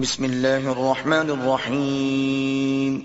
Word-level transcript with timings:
بسم 0.00 0.24
اللہ 0.24 0.46
الرحمن 0.46 1.22
الرحیم۔ 1.30 2.98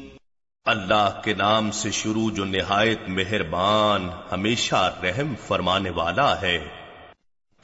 اللہ 0.65 1.21
کے 1.23 1.33
نام 1.33 1.71
سے 1.71 1.91
شروع 1.91 2.31
جو 2.31 2.45
نہایت 2.45 2.99
مہربان 3.07 4.09
ہمیشہ 4.31 4.99
رحم 5.03 5.33
فرمانے 5.47 5.89
والا 5.89 6.41
ہے۔ 6.41 6.67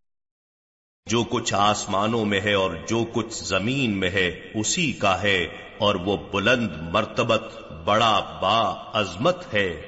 جو 1.07 1.25
کچھ 1.25 1.55
آسمانوں 1.55 2.25
میں 2.25 2.41
ہے 2.41 2.53
اور 2.53 2.71
جو 2.89 3.05
کچھ 3.13 3.45
زمین 3.45 3.91
میں 3.91 4.11
ہے 4.11 4.51
اسی 4.55 4.93
کا 4.93 5.23
ہے۔ 5.23 5.66
اور 5.79 5.95
وہ 5.95 6.17
بلند 6.33 6.71
مرتبت 6.93 7.45
بڑا 7.85 8.39
با 8.43 8.75
عظمت 8.95 9.55
ہے۔ 9.55 9.83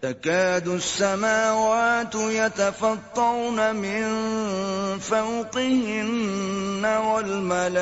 تكاد 0.00 0.68
السماوات 0.68 2.14
يتفطرن 2.14 3.76
من 3.76 4.04
فوقهن 4.98 6.84
والملائكة 6.84 7.76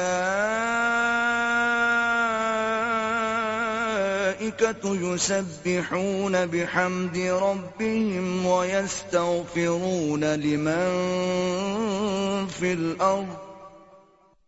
يسبحون 4.84 6.47
بحمد 6.47 7.16
ربهم 7.16 8.47
ويستغفرون 8.47 10.25
لمن 10.25 10.86
في 12.47 12.72
الأرض 12.72 13.44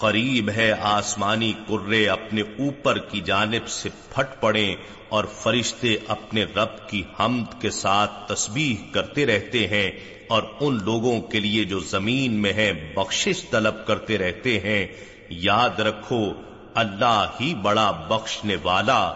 قریب 0.00 0.50
ہے 0.50 0.72
آسمانی 0.80 1.52
کرے 1.68 2.08
اپنے 2.08 2.40
اوپر 2.40 2.98
کی 2.98 3.20
جانب 3.20 3.68
سے 3.68 3.88
پھٹ 4.14 4.40
پڑیں 4.40 4.76
اور 5.08 5.24
فرشتے 5.24 5.96
اپنے 6.08 6.44
رب 6.44 6.88
کی 6.88 7.02
حمد 7.20 7.60
کے 7.60 7.70
ساتھ 7.70 8.32
تسبیح 8.32 8.76
کرتے 8.92 9.26
رہتے 9.26 9.66
ہیں 9.66 9.90
اور 10.28 10.42
ان 10.60 10.78
لوگوں 10.84 11.20
کے 11.20 11.40
لیے 11.40 11.64
جو 11.64 11.80
زمین 11.80 12.32
میں 12.32 12.52
ہیں 12.52 12.72
بخشش 12.94 13.50
طلب 13.50 13.86
کرتے 13.86 14.18
رہتے 14.18 14.60
ہیں۔ 14.60 14.86
یاد 15.28 15.80
رکھو 15.80 16.32
اللہ 16.76 17.26
ہی 17.40 17.54
بڑا 17.54 17.90
بخشنے 17.90 18.56
والا، 18.62 19.12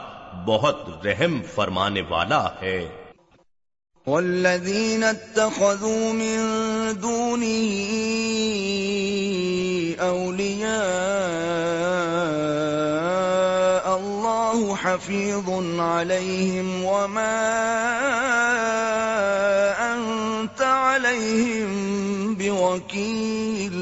بہت 0.47 1.07
رحم 1.07 1.41
فرمانے 1.55 2.03
والا 2.09 2.49
ہے۔ 2.63 2.89
والذين 4.07 5.05
اتخذوا 5.05 6.13
من 6.13 6.39
دونه 7.03 7.77
أولياء 10.01 10.71
الله 13.97 14.75
حفيظ 14.83 15.51
عليهم 15.81 16.85
وما 16.85 17.47
أنت 19.95 20.63
عليهم 20.63 21.71
بوكيل 22.35 23.80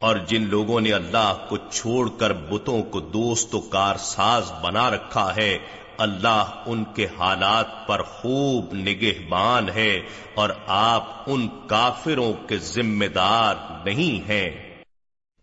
اور 0.00 0.16
جن 0.16 0.42
لوگوں 0.42 0.80
نے 0.80 0.92
اللہ 0.92 1.46
کو 1.48 1.56
چھوڑ 1.56 2.08
کر 2.18 2.32
بتوں 2.32 2.82
کو 2.82 3.00
دوست 3.00 3.54
و 3.54 3.60
کار 3.60 3.96
ساز 3.96 4.52
بنا 4.62 4.90
رکھا 4.90 5.36
ہے، 5.36 5.58
اللہ 5.98 6.62
ان 6.66 6.84
کے 6.84 7.06
حالات 7.18 7.86
پر 7.86 8.02
خوب 8.02 8.74
نگہبان 8.74 9.68
ہے 9.68 10.00
اور 10.34 10.50
آپ 10.66 11.08
ان 11.26 11.48
کافروں 11.66 12.32
کے 12.48 12.56
ذمہ 12.56 13.04
دار 13.04 13.54
نہیں 13.84 14.28
ہیں۔ 14.28 14.69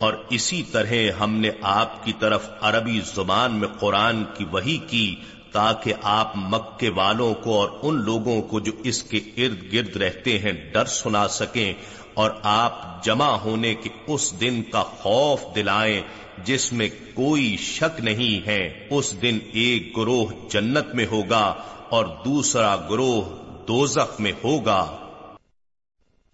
اور 0.00 0.12
اسی 0.30 0.62
طرح 0.62 0.92
ہم 1.20 1.34
نے 1.34 1.50
آپ 1.62 2.04
کی 2.04 2.12
طرف 2.18 2.48
عربی 2.60 3.00
زبان 3.14 3.52
میں 3.52 3.68
قرآن 3.68 4.24
کی 4.24 4.44
وحی 4.52 4.76
کی 4.76 5.16
تاکہ 5.52 5.92
آپ 6.02 6.32
مکے 6.36 6.88
والوں 6.88 7.34
کو 7.34 7.60
اور 7.60 7.68
ان 7.82 8.00
لوگوں 8.00 8.42
کو 8.42 8.60
جو 8.60 8.72
اس 8.84 9.02
کے 9.02 9.18
ارد 9.36 9.72
گرد 9.72 9.96
رہتے 9.96 10.38
ہیں 10.38 10.52
ڈر 10.52 10.84
سنا 10.84 11.28
سکیں 11.28 11.72
اور 12.14 12.30
آپ 12.42 13.04
جمع 13.04 13.30
ہونے 13.30 13.74
کے 13.74 13.88
اس 14.06 14.40
دن 14.40 14.62
کا 14.72 14.82
خوف 14.82 15.40
دلائیں 15.54 16.02
جس 16.44 16.72
میں 16.72 16.88
کوئی 17.14 17.56
شک 17.56 18.00
نہیں 18.00 18.46
ہے۔ 18.46 18.86
اس 18.90 19.22
دن 19.22 19.38
ایک 19.52 19.96
گروہ 19.96 20.26
جنت 20.50 20.94
میں 20.94 21.06
ہوگا 21.06 21.54
اور 21.88 22.04
دوسرا 22.24 22.76
گروہ 22.76 23.22
دوزخ 23.66 24.20
میں 24.20 24.32
ہوگا۔ 24.44 24.96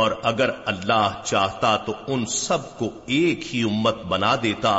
اور 0.00 0.10
اگر 0.22 0.50
اللہ 0.66 1.06
چاہتا 1.24 1.76
تو 1.86 1.92
ان 2.06 2.20
سب 2.26 2.62
کو 2.78 2.86
ایک 3.16 3.40
ہی 3.54 3.62
امت 3.62 3.98
بنا 4.08 4.34
دیتا، 4.42 4.72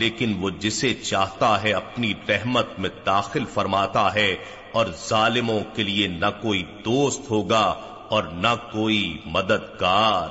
لیکن 0.00 0.32
وہ 0.40 0.50
جسے 0.60 0.90
چاہتا 1.02 1.50
ہے 1.62 1.72
اپنی 1.72 2.12
رحمت 2.28 2.78
میں 2.78 2.90
داخل 3.06 3.44
فرماتا 3.54 4.04
ہے 4.14 4.30
اور 4.72 4.86
ظالموں 5.08 5.60
کے 5.74 5.82
لیے 5.82 6.06
نہ 6.14 6.30
کوئی 6.42 6.62
دوست 6.84 7.30
ہوگا 7.30 7.66
اور 8.08 8.22
نہ 8.22 8.54
کوئی 8.72 9.02
مددگار۔ 9.26 10.28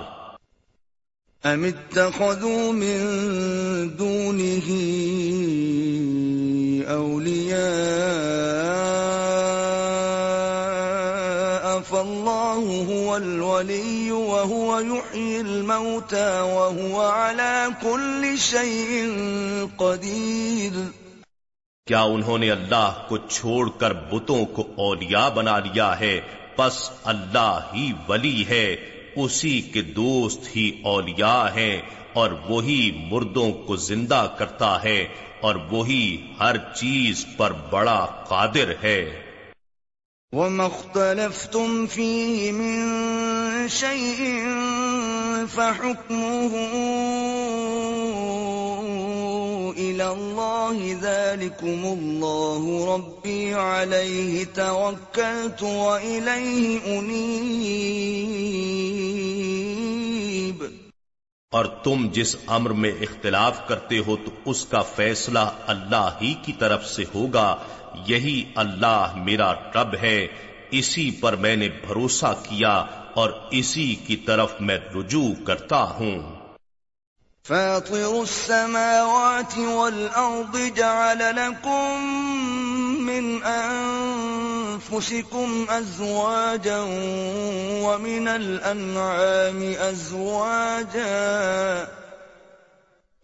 ام 1.44 1.64
اتخذوا 1.64 2.66
من 2.74 3.00
دونه 3.98 4.68
اولیاء 6.90 7.64
فالله 11.82 12.34
الله 12.54 12.84
هو 12.84 13.16
الولي 13.16 14.03
وهو 14.84 14.96
يحيي 14.96 15.40
الموتى 15.40 16.40
وهو 16.40 17.02
على 17.02 17.68
كل 17.82 18.36
شيء 18.38 19.06
قدير۔ 19.78 20.90
کیا 21.88 22.02
انہوں 22.02 22.38
نے 22.38 22.52
اللہ 22.52 23.06
کو 23.10 23.18
چھوڑ 23.18 23.70
کر 23.70 23.94
بتوں 23.94 24.46
کو 24.46 24.68
اولیاء 24.76 25.30
بنا 25.30 25.60
لیا 25.60 26.00
ہے؟ 26.00 26.22
پس 26.56 26.90
اللہ 27.04 27.60
ہی 27.74 27.94
ولی 28.08 28.46
ہے 28.50 28.76
اسی 29.16 29.62
کے 29.62 29.82
دوست 29.82 30.56
ہی 30.56 30.82
اولیاء 30.84 31.46
ہیں 31.56 31.82
اور 32.14 32.32
وہی 32.50 33.08
مردوں 33.12 33.52
کو 33.52 33.76
زندہ 33.76 34.28
کرتا 34.38 34.84
ہے 34.84 35.08
اور 35.42 35.56
وہی 35.56 36.32
ہر 36.40 36.56
چیز 36.58 37.26
پر 37.38 37.52
بڑا 37.70 38.06
قادر 38.06 38.74
ہے۔ 38.84 39.20
وما 40.32 40.64
اختلفتم 40.64 41.86
فيه 41.88 42.52
من 42.52 43.33
شيء، 43.68 44.44
فحكمه 45.56 46.52
إلى 49.78 50.08
الله. 50.08 50.94
ذلكم 51.02 51.86
الله 51.86 52.96
ربي 52.96 53.54
عليه 53.54 54.46
توكلت 54.54 55.64
وإليه 55.64 56.80
أنيب. 56.86 57.44
اور 61.52 61.66
تم 61.66 62.08
جس 62.12 62.36
امر 62.48 62.70
میں 62.70 62.92
اختلاف 63.02 63.68
کرتے 63.68 64.00
ہو 64.00 64.16
تو 64.16 64.32
اس 64.46 64.66
کا 64.66 64.82
فیصلہ 64.82 65.50
اللہ 65.68 66.10
ہی 66.22 66.34
کی 66.42 66.54
طرف 66.54 66.88
سے 66.88 67.04
ہوگا، 67.16 67.56
یہی 68.08 68.44
اللہ 68.56 69.14
میرا 69.16 69.54
رب 69.54 69.96
ہے 70.02 70.28
اسی 70.74 71.12
پر 71.12 71.36
میں 71.36 71.56
نے 71.56 71.70
بھروسہ 71.88 72.34
کیا 72.44 72.86
اور 73.14 73.30
اسی 73.52 73.96
کی 73.96 74.16
طرف 74.16 74.54
میں 74.60 74.78
رجوع 74.96 75.46
کرتا 75.46 75.84
ہوں۔ 75.84 76.44
فاطر 77.48 77.94
السماوات 77.94 79.58
والأرض 79.58 80.76
جعل 80.76 81.18
لكم 81.18 82.04
من 83.06 83.44
أنفسكم 83.44 85.66
أزواجا 85.70 86.80
ومن 87.84 88.28
الأنعام 88.28 89.76
أزواجا 89.80 91.88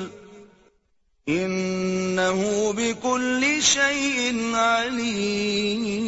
إنه 1.28 2.72
بكل 2.72 3.62
شيء 3.62 4.54
عليم. 4.54 5.98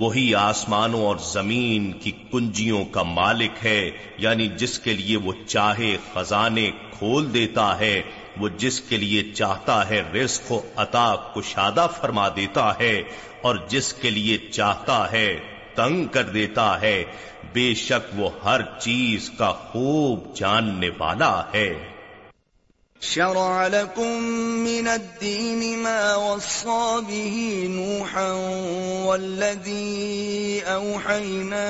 وہی 0.00 0.34
آسمانوں 0.34 1.06
اور 1.06 1.16
زمین 1.16 1.92
کی 1.92 2.10
کنجیوں 2.32 2.84
کا 2.84 3.02
مالک 3.02 3.64
ہے 3.64 3.90
یعنی 4.18 4.48
جس 4.56 4.78
کے 4.78 4.92
لیے 4.92 5.16
وہ 5.16 5.32
چاہے 5.46 5.96
خزانے 6.14 6.70
کھول 6.98 7.34
دیتا 7.34 7.78
ہے، 7.78 8.02
وہ 8.36 8.48
جس 8.56 8.80
کے 8.80 8.96
لیے 8.96 9.22
چاہتا 9.22 9.88
ہے 9.88 10.02
رزق 10.14 10.52
و 10.52 10.60
عطا 10.76 11.14
کشادہ 11.16 11.86
فرما 12.00 12.28
دیتا 12.28 12.72
ہے، 12.80 13.02
اور 13.42 13.56
جس 13.68 13.92
کے 13.92 14.10
لیے 14.10 14.38
چاہتا 14.38 15.12
ہے 15.12 15.38
تنگ 15.74 16.04
کر 16.06 16.22
دیتا 16.22 16.80
ہے۔ 16.80 17.04
بے 17.52 17.74
شک 17.74 18.20
وہ 18.20 18.30
ہر 18.44 18.60
چیز 18.78 19.30
کا 19.38 19.52
خوب 19.52 20.36
جاننے 20.36 20.90
والا 20.98 21.42
ہے۔ 21.54 21.72
شرع 23.00 23.66
لكم 23.66 24.22
من 24.60 24.88
الدين 24.88 25.78
ما 25.78 26.16
وصى 26.16 27.00
به 27.08 27.66
نوحا 27.70 28.32
والذي 29.06 30.62
أوحينا 30.66 31.68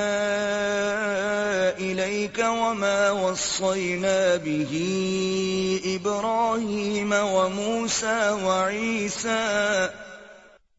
إليك 1.79 2.39
وما 2.39 3.11
وصينا 3.11 4.35
به 4.35 4.73
إبراهيم 5.85 7.13
وموسى 7.13 8.29
وعيسى 8.43 9.89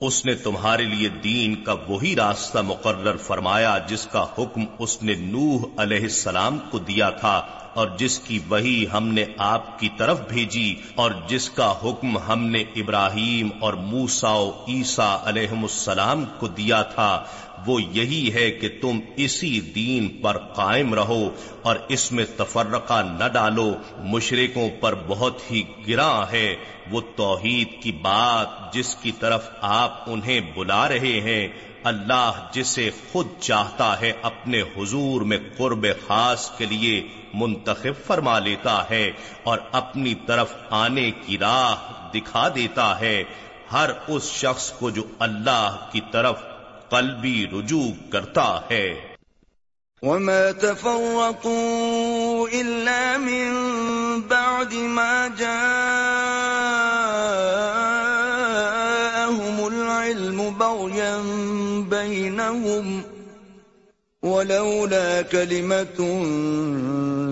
اس 0.00 0.26
نے 0.26 0.34
تمہارے 0.34 0.84
لیے 0.84 1.08
دین 1.08 1.54
کا 1.64 1.72
وہی 1.88 2.16
راستہ 2.16 2.58
مقرر 2.58 3.16
فرمایا 3.16 3.78
جس 3.88 4.06
کا 4.12 4.26
حکم 4.38 4.64
اس 4.78 5.02
نے 5.02 5.14
نوح 5.14 5.64
علیہ 5.76 6.02
السلام 6.02 6.58
کو 6.70 6.78
دیا 6.78 7.10
تھا۔ 7.10 7.63
اور 7.74 7.88
جس 7.96 8.18
کی 8.18 8.38
وہی 8.48 8.86
ہم 8.92 9.08
نے 9.08 9.24
آپ 9.38 9.78
کی 9.78 9.88
طرف 9.96 10.20
بھیجی 10.28 10.74
اور 10.94 11.10
جس 11.28 11.50
کا 11.50 11.74
حکم 11.84 12.18
ہم 12.18 12.46
نے 12.46 12.64
ابراہیم 12.76 13.48
اور 13.60 13.74
موسا 13.74 14.34
عیسیٰ 14.68 15.18
علیہ 15.24 15.50
السلام 15.50 16.24
کو 16.38 16.48
دیا 16.48 16.82
تھا، 16.82 17.24
وہ 17.66 17.82
یہی 17.82 18.34
ہے 18.34 18.50
کہ 18.50 18.68
تم 18.80 19.00
اسی 19.16 19.60
دین 19.60 20.08
پر 20.08 20.38
قائم 20.38 20.94
رہو 20.94 21.30
اور 21.62 21.76
اس 21.88 22.12
میں 22.12 22.24
تفرقہ 22.36 23.02
نہ 23.18 23.28
ڈالو۔ 23.28 23.74
مشرقوں 23.98 24.68
پر 24.80 24.94
بہت 25.06 25.50
ہی 25.50 25.62
گراں 25.88 26.32
ہے۔ 26.32 26.56
وہ 26.90 27.00
توحید 27.16 27.82
کی 27.82 27.92
بات 27.92 28.74
جس 28.74 28.94
کی 28.94 29.12
طرف 29.12 29.50
آپ 29.60 30.02
انہیں 30.06 30.40
بلا 30.54 30.88
رہے 30.88 31.20
ہیں 31.20 31.48
اللہ 31.84 32.48
جسے 32.52 32.90
خود 33.12 33.28
چاہتا 33.40 34.00
ہے 34.00 34.12
اپنے 34.22 34.62
حضور 34.62 35.20
میں 35.20 35.38
قرب 35.58 35.86
خاص 36.06 36.50
کے 36.58 36.66
لیے 36.66 37.08
منتخب 37.34 38.06
فرما 38.06 38.38
لیتا 38.38 38.90
ہے 38.90 39.10
اور 39.42 39.58
اپنی 39.72 40.14
طرف 40.14 40.52
آنے 40.70 41.10
کی 41.10 41.38
راہ 41.38 41.74
دکھا 42.14 42.48
دیتا 42.54 43.00
ہے، 43.00 43.24
ہر 43.72 43.90
اس 44.08 44.22
شخص 44.30 44.70
کو 44.70 44.90
جو 44.90 45.02
اللہ 45.18 45.88
کی 45.92 46.00
طرف 46.12 46.42
قلبی 46.90 47.46
رجوع 47.52 48.10
کرتا 48.12 48.60
ہے۔ 48.70 49.14
وما 50.02 50.50
تفرقوا 50.60 52.48
إلا 52.52 53.16
من 53.18 53.52
بعد 54.28 54.72
ما 54.72 55.26
جاءهم 55.38 56.43
بينهم 62.04 63.02
ولولا 64.22 65.22
كلمة 65.22 65.98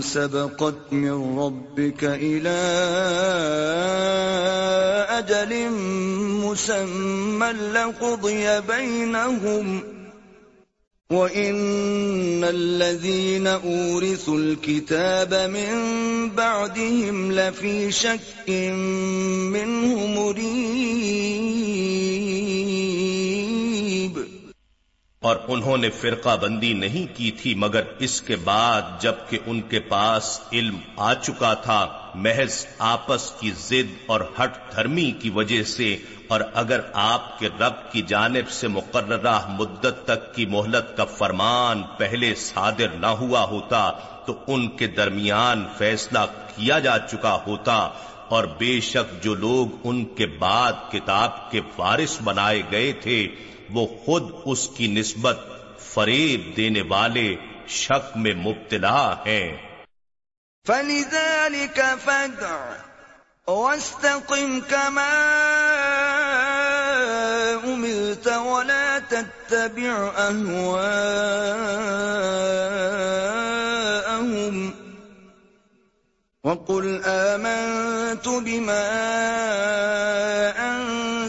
سبقت 0.00 0.92
من 0.92 1.38
ربك 1.38 2.04
إلى 2.04 2.58
أجل 5.18 5.70
مسمى 6.44 7.52
لقضي 7.52 8.60
بينهم 8.60 9.82
وَإِنَّ 11.12 12.44
الَّذِينَ 12.44 13.46
أُورِثُوا 13.46 14.38
الْكِتَابَ 14.38 15.50
مِن 15.50 15.72
بَعْدِهِمْ 16.30 17.32
لَفِي 17.32 17.92
شَكٍّ 17.92 18.48
مِّنْهُ 19.52 20.06
مُرِيبٍ 20.06 21.51
اور 25.22 25.36
انہوں 25.48 25.76
نے 25.76 25.88
فرقہ 25.90 26.36
بندی 26.36 26.72
نہیں 26.74 27.06
کی 27.16 27.30
تھی، 27.30 27.54
مگر 27.54 27.82
اس 27.98 28.20
کے 28.22 28.36
بعد 28.44 28.82
جبکہ 29.02 29.38
ان 29.46 29.60
کے 29.70 29.80
پاس 29.88 30.40
علم 30.52 30.78
آ 31.00 31.12
چکا 31.14 31.52
تھا، 31.64 31.80
محض 32.14 32.64
آپس 32.86 33.30
کی 33.40 33.50
ضد 33.58 33.92
اور 34.06 34.20
ہٹ 34.38 34.56
دھرمی 34.74 35.10
کی 35.20 35.30
وجہ 35.30 35.62
سے، 35.66 35.96
اور 36.28 36.40
اگر 36.54 36.80
آپ 36.94 37.38
کے 37.38 37.48
رب 37.60 37.90
کی 37.92 38.02
جانب 38.08 38.50
سے 38.50 38.68
مقررہ 38.68 39.38
مدت 39.48 40.04
تک 40.04 40.34
کی 40.34 40.46
مہلت 40.46 40.96
کا 40.96 41.04
فرمان 41.16 41.82
پہلے 41.98 42.34
صادر 42.38 42.96
نہ 42.96 43.12
ہوا 43.20 43.44
ہوتا، 43.44 43.90
تو 44.26 44.34
ان 44.46 44.68
کے 44.76 44.86
درمیان 44.96 45.64
فیصلہ 45.78 46.24
کیا 46.56 46.78
جا 46.78 46.98
چکا 47.10 47.38
ہوتا، 47.46 47.76
اور 48.28 48.44
بے 48.58 48.78
شک 48.80 49.22
جو 49.22 49.34
لوگ 49.36 49.78
ان 49.84 50.04
کے 50.16 50.26
بعد 50.38 50.72
کتاب 50.92 51.50
کے 51.50 51.60
وارث 51.78 52.20
بنائے 52.24 52.62
گئے 52.70 52.92
تھے 53.02 53.26
وہ 53.72 53.86
خود 54.04 54.22
اس 54.44 54.68
کی 54.68 54.86
نسبت 54.86 55.38
فریب 55.78 56.56
دینے 56.56 56.82
والے 56.82 57.36
شک 57.68 58.16
میں 58.16 58.34
مبتلا 58.34 59.14
ہیں۔ 59.26 59.56
فَلِذَلِكَ 60.66 61.80
فَدْعُ 62.04 62.56
وَاسْتَقِمْ 63.46 64.60
كَمَا 64.68 65.12
أُمِرْتَ 67.64 68.28
وَلَا 68.28 68.98
تَتَّبِعْ 69.08 69.94
أَهْوَاءَهُمْ 70.16 70.84
وَقُلْ 76.44 77.00
آمَنْتُ 77.04 78.40
بِمَا 78.40 78.86
أَنْتَ 80.58 81.01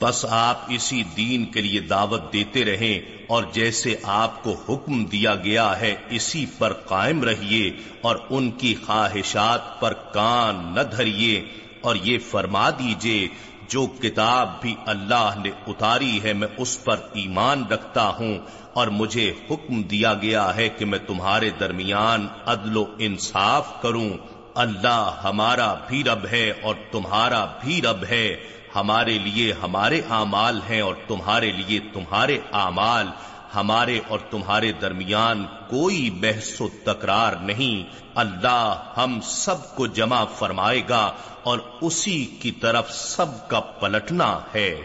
بس 0.00 0.24
آپ 0.28 0.56
اسی 0.68 1.02
دین 1.16 1.44
کے 1.44 1.60
لیے 1.60 1.80
دعوت 1.80 2.32
دیتے 2.32 2.64
رہیں 2.64 3.24
اور 3.26 3.42
جیسے 3.52 3.96
آپ 4.02 4.42
کو 4.42 4.56
حکم 4.68 5.04
دیا 5.04 5.34
گیا 5.34 5.80
ہے، 5.80 5.94
اسی 6.10 6.46
پر 6.58 6.72
قائم 6.72 7.24
رہیے 7.24 7.70
اور 8.00 8.16
ان 8.30 8.50
کی 8.50 8.74
خواہشات 8.86 9.80
پر 9.80 9.92
کان 9.92 10.74
نہ 10.74 10.80
دھریے 10.80 11.44
اور 11.80 11.96
یہ 11.96 12.18
فرما 12.30 12.70
دیجیے 12.70 13.28
جو 13.72 13.86
کتاب 13.86 14.48
بھی 14.60 14.74
اللہ 14.86 15.30
نے 15.44 15.50
اتاری 15.66 16.20
ہے 16.22 16.32
میں 16.32 16.48
اس 16.56 16.84
پر 16.84 16.96
ایمان 17.12 17.64
رکھتا 17.70 18.08
ہوں 18.08 18.38
اور 18.72 18.86
مجھے 18.86 19.32
حکم 19.50 19.82
دیا 19.82 20.14
گیا 20.14 20.56
ہے 20.56 20.68
کہ 20.68 20.84
میں 20.84 20.98
تمہارے 20.98 21.50
درمیان 21.60 22.26
عدل 22.46 22.76
و 22.76 22.84
انصاف 22.98 23.82
کروں۔ 23.82 24.10
اللہ 24.54 25.20
ہمارا 25.24 25.74
بھی 25.88 26.04
رب 26.04 26.26
ہے 26.32 26.52
اور 26.62 26.74
تمہارا 26.90 27.44
بھی 27.64 27.82
رب 27.82 28.04
ہے۔ 28.10 28.36
ہمارے 28.76 29.18
لیے 29.18 29.52
ہمارے 29.62 30.00
اعمال 30.10 30.60
ہیں 30.68 30.80
اور 30.80 30.94
تمہارے 31.08 31.50
لیے 31.50 31.80
تمہارے 31.92 32.38
اعمال 32.52 33.06
ہمارے 33.54 34.00
اور 34.08 34.18
تمہارے 34.30 34.72
درمیان 34.72 35.46
کوئی 35.70 36.10
بحث 36.10 36.60
و 36.60 36.68
تکرار 36.84 37.32
نہیں۔ 37.32 37.96
اللہ 38.14 38.92
ہم 38.96 39.20
سب 39.22 39.76
کو 39.76 39.86
جمع 39.86 40.24
فرمائے 40.24 40.82
گا 40.88 41.12
اور 41.42 41.58
اسی 41.80 42.24
کی 42.24 42.50
طرف 42.50 42.92
سب 42.92 43.48
کا 43.48 43.60
پلٹنا 43.60 44.40
ہے۔ 44.54 44.82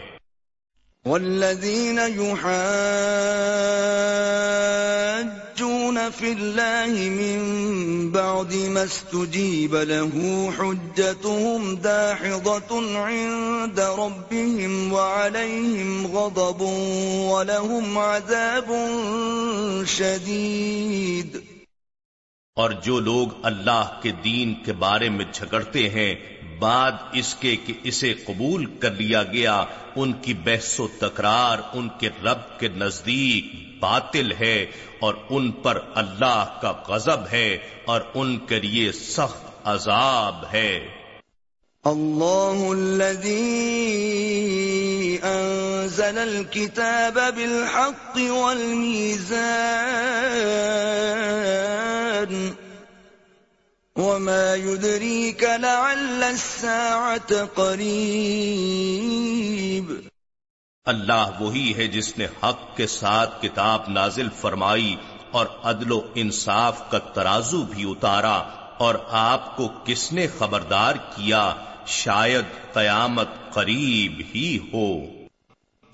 والذين 1.04 1.98
يحاجون 5.88 6.10
في 6.10 6.32
الله 6.32 7.08
من 7.08 8.10
بعد 8.12 8.54
ما 8.54 8.84
استجيب 8.84 9.74
له 9.74 10.52
حجتهم 10.58 11.74
داحضة 11.76 12.98
عند 12.98 13.80
ربهم 13.80 14.92
وعليهم 14.92 16.06
غضب 16.06 16.60
ولهم 17.30 17.98
عذاب 17.98 18.68
شديد 19.84 21.42
اور 22.56 22.70
جو 22.84 22.98
لوگ 23.00 23.28
اللہ 23.46 23.98
کے 24.02 24.10
دین 24.24 24.54
کے 24.64 24.72
بارے 24.72 25.08
میں 25.08 25.24
جھگڑتے 25.32 25.88
ہیں، 25.88 26.14
بعد 26.60 26.92
اس 27.12 27.34
کے 27.40 27.54
کہ 27.66 27.72
اسے 27.84 28.12
قبول 28.26 28.64
کر 28.80 28.94
لیا 28.94 29.22
گیا، 29.22 29.64
ان 29.96 30.12
کی 30.22 30.34
بحث 30.44 30.78
و 30.80 30.86
تکرار 30.98 31.58
ان 31.72 31.88
کے 31.98 32.08
رب 32.24 32.58
کے 32.60 32.68
نزدیک 32.76 33.67
باطل 33.80 34.32
ہے 34.32 34.66
اور 35.00 35.14
ان 35.30 35.50
پر 35.50 35.80
اللہ 35.94 36.58
کا 36.62 36.72
غضب 36.88 37.20
ہے 37.32 37.58
اور 37.84 38.00
ان 38.14 38.38
کے 38.38 38.60
لیے 38.60 38.92
سخت 38.92 39.44
عذاب 39.64 40.44
ہے۔ 40.52 40.88
الله 41.86 42.72
الذي 42.72 43.38
أنزل 45.24 46.18
الكتاب 46.18 47.18
بالحق 47.34 48.16
والميزان 48.16 49.28
وما 53.96 54.54
يدريك 54.54 55.42
لعل 55.42 56.22
الساعة 56.22 57.44
قريب 57.54 58.58
اللہ 60.88 61.30
وہی 61.40 61.76
ہے 61.76 61.86
جس 61.86 62.18
نے 62.18 62.26
حق 62.42 62.76
کے 62.76 62.86
ساتھ 62.86 63.42
کتاب 63.42 63.80
نازل 63.88 64.28
فرمائی 64.40 64.96
اور 65.30 65.46
عدل 65.64 65.92
و 65.92 66.00
انصاف 66.14 66.90
کا 66.90 66.98
ترازو 66.98 67.62
بھی 67.62 67.90
اتارا 67.90 68.42
اور 68.78 68.94
آپ 69.10 69.56
کو 69.56 69.68
کس 69.84 70.12
نے 70.12 70.26
خبردار 70.38 70.94
کیا 71.16 71.54
شاید 71.86 72.44
قیامت 72.72 73.28
قریب 73.52 74.22
ہی 74.34 74.58
ہو۔ 74.72 75.18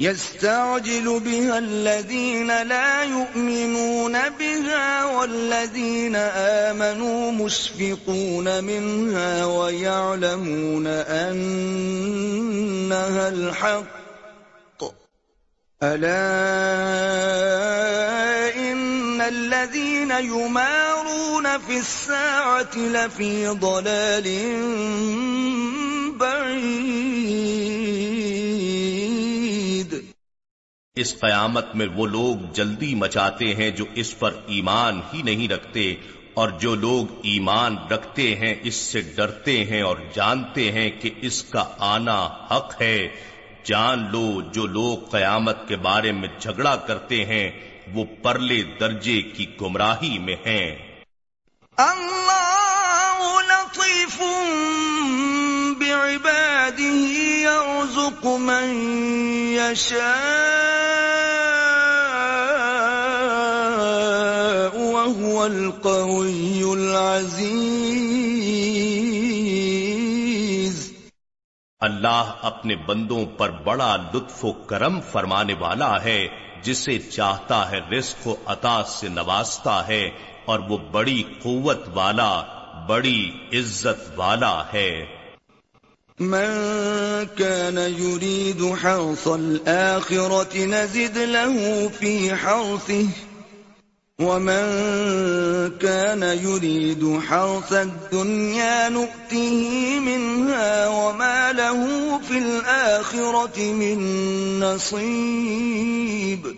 يستعجل 0.00 1.18
بها 1.18 1.56
الذين 1.56 2.62
لا 2.62 3.02
يؤمنون 3.02 4.16
بها 4.38 5.04
والذين 5.04 6.16
آمنوا 6.16 7.32
مشفقون 7.32 8.64
منها 8.64 9.46
ويعلمون 9.46 10.86
أنها 10.86 13.28
الحق 13.28 14.03
ألا 15.84 16.24
إن 18.56 19.20
الذين 19.20 20.10
يمارون 20.10 21.58
في 21.58 21.78
الساعة 21.78 22.76
لفي 22.76 23.46
ضلال 23.48 24.28
بعيد. 26.10 27.54
اس 30.96 31.14
قیامت 31.20 31.74
میں 31.74 31.86
وہ 31.94 32.06
لوگ 32.06 32.52
جلدی 32.52 32.94
مچاتے 32.94 33.46
ہیں 33.54 33.70
جو 33.70 33.84
اس 33.94 34.18
پر 34.18 34.32
ایمان 34.46 35.00
ہی 35.14 35.22
نہیں 35.22 35.48
رکھتے 35.48 35.94
اور 36.34 36.48
جو 36.58 36.74
لوگ 36.74 37.06
ایمان 37.22 37.76
رکھتے 37.90 38.34
ہیں 38.34 38.54
اس 38.62 38.74
سے 38.74 39.00
ڈرتے 39.16 39.56
ہیں 39.64 39.82
اور 39.82 39.96
جانتے 40.14 40.70
ہیں 40.72 40.90
کہ 41.00 41.10
اس 41.20 41.42
کا 41.42 41.64
آنا 41.86 42.18
حق 42.50 42.80
ہے 42.80 42.98
جان 43.64 44.08
لو 44.12 44.40
جو 44.52 44.66
لوگ 44.66 45.10
قیامت 45.10 45.68
کے 45.68 45.76
بارے 45.76 46.12
میں 46.12 46.28
جھگڑا 46.40 46.76
کرتے 46.76 47.24
ہیں، 47.24 47.50
وہ 47.94 48.04
پرلے 48.22 48.62
درجے 48.80 49.22
کی 49.22 49.46
گمراہی 49.60 50.18
میں 50.18 50.36
ہیں۔ 50.46 50.94
الله 51.78 53.38
لطيف 53.48 54.22
بعباده 55.78 56.98
يرزق 57.44 58.26
من 58.26 58.66
يشاء 59.52 60.14
وهو 64.76 65.44
القوي 65.44 66.62
العزيز 66.72 67.83
اللہ 71.84 72.32
اپنے 72.42 72.76
بندوں 72.76 73.24
پر 73.38 73.50
بڑا 73.50 73.96
لطف 73.96 74.44
و 74.44 74.52
کرم 74.52 75.00
فرمانے 75.00 75.54
والا 75.54 76.04
ہے، 76.04 76.28
جسے 76.62 76.98
چاہتا 76.98 77.70
ہے 77.70 77.78
رزق 77.78 78.28
و 78.28 78.34
عطا 78.46 78.82
سے 78.84 79.08
نوازتا 79.08 79.86
ہے، 79.88 80.10
اور 80.44 80.58
وہ 80.58 80.78
بڑی 80.90 81.22
قوت 81.42 81.88
والا، 81.94 82.42
بڑی 82.88 83.30
عزت 83.52 84.10
والا 84.16 84.62
ہے۔ 84.72 85.04
من 86.20 86.50
كان 87.36 87.78
يريد 87.78 88.62
حرث 88.84 89.26
الآخرة 89.26 90.66
نزد 90.66 91.16
له 91.16 91.88
في 91.98 92.32
حرثه 92.32 93.33
ومن 94.18 94.62
كان 95.80 96.22
يريد 96.22 97.02
حرث 97.02 97.72
الدنيا 97.72 98.88
نؤته 98.88 99.66
منها 100.00 100.88
وما 100.88 101.52
له 101.52 101.86
في 102.28 102.38
الآخرة 102.38 103.72
من 103.72 104.02
نصيب۔ 104.60 106.48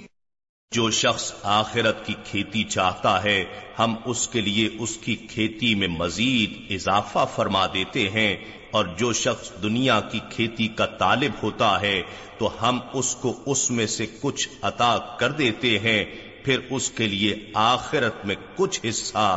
جو 0.73 0.91
شخص 0.91 1.33
آخرت 1.43 2.07
کی 2.07 2.15
کھیتی 2.25 2.65
چاہتا 2.65 3.25
ہے، 3.25 3.45
ہم 3.79 3.95
اس 4.05 4.29
کے 4.29 4.41
لیے 4.41 4.69
اس 4.79 4.97
کی 4.97 5.17
کھیتی 5.17 5.75
میں 5.75 5.89
مزید 5.89 6.73
اضافہ 6.73 7.27
فرما 7.35 7.67
دیتے 7.67 8.09
ہیں۔ 8.09 8.37
اور 8.71 8.85
جو 8.85 9.13
شخص 9.13 9.63
دنیا 9.63 10.01
کی 10.01 10.21
کھیتی 10.31 10.69
کا 10.69 10.87
طالب 10.87 11.33
ہوتا 11.43 11.81
ہے، 11.81 12.03
تو 12.39 12.51
ہم 12.63 12.79
اس 12.93 13.17
کو 13.17 13.43
اس 13.47 13.71
میں 13.71 13.87
سے 13.87 14.07
کچھ 14.21 14.49
عطا 14.63 14.99
کر 15.19 15.33
دیتے 15.33 15.79
ہیں۔ 15.79 16.26
پھر 16.47 16.67
اس 16.71 16.91
کے 16.91 17.07
لیے 17.07 17.37
آخرت 17.55 18.25
میں 18.25 18.37
کچھ 18.57 18.81
حصہ 18.89 19.29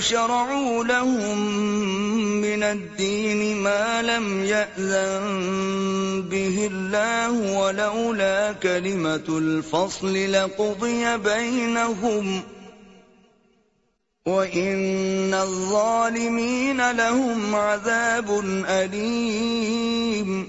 شرعوا 0.00 0.84
لهم 0.84 1.38
من 2.40 2.62
الدين 2.62 3.62
ما 3.62 4.02
لم 4.02 4.26
يأذن 4.44 5.24
به 6.30 6.68
الله 6.72 7.58
ولولا 7.58 8.52
كلمة 8.52 9.28
الفصل 9.28 10.18
لقضي 10.32 11.16
بينهم 11.16 12.55
وَإِنَّ 14.26 15.34
الظَّالِمِينَ 15.34 16.82
لَهُمْ 16.96 17.54
عَذَابٌ 17.54 18.30
أَلِيمٌ 18.68 20.44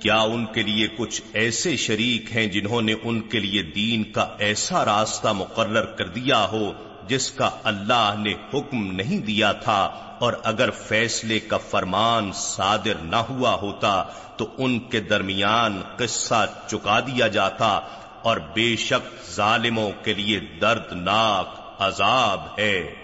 کیا 0.00 0.16
ان 0.16 0.46
کے 0.46 0.62
لیے 0.62 0.88
کچھ 0.98 1.22
ایسے 1.32 1.76
شریک 1.76 2.36
ہیں 2.36 2.46
جنہوں 2.46 2.82
نے 2.82 2.94
ان 3.02 3.20
کے 3.20 3.40
لیے 3.40 3.62
دین 3.62 4.04
کا 4.12 4.26
ایسا 4.38 4.84
راستہ 4.84 5.28
مقرر 5.28 5.84
کر 5.84 6.08
دیا 6.08 6.46
ہو 6.52 6.72
جس 7.08 7.30
کا 7.30 7.50
اللہ 7.64 8.14
نے 8.18 8.34
حکم 8.54 8.92
نہیں 8.92 9.18
دیا 9.18 9.52
تھا؟ 9.52 9.90
اور 10.20 10.32
اگر 10.44 10.70
فیصلے 10.70 11.40
کا 11.40 11.56
فرمان 11.56 12.32
صادر 12.34 12.94
نہ 13.02 13.16
ہوا 13.16 13.54
ہوتا 13.54 14.04
تو 14.36 14.48
ان 14.58 14.78
کے 14.78 15.00
درمیان 15.00 15.82
قصہ 15.96 16.46
چکا 16.66 17.00
دیا 17.00 17.26
جاتا 17.26 17.80
اور 18.22 18.36
بے 18.36 18.76
شک 18.76 19.30
ظالموں 19.34 19.90
کے 20.02 20.14
لیے 20.14 20.40
دردناک 20.60 21.60
عذاب 21.78 22.40
ہے۔ 22.58 22.99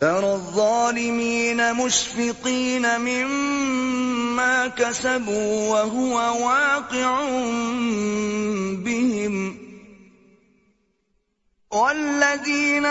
ترى 0.00 0.32
الظالمين 0.32 1.74
مشفقين 1.74 3.00
مما 3.00 4.66
كسبوا 4.66 5.70
وهو 5.70 6.14
واقع 6.46 7.20
بهم. 8.84 9.58
والذين 11.70 12.86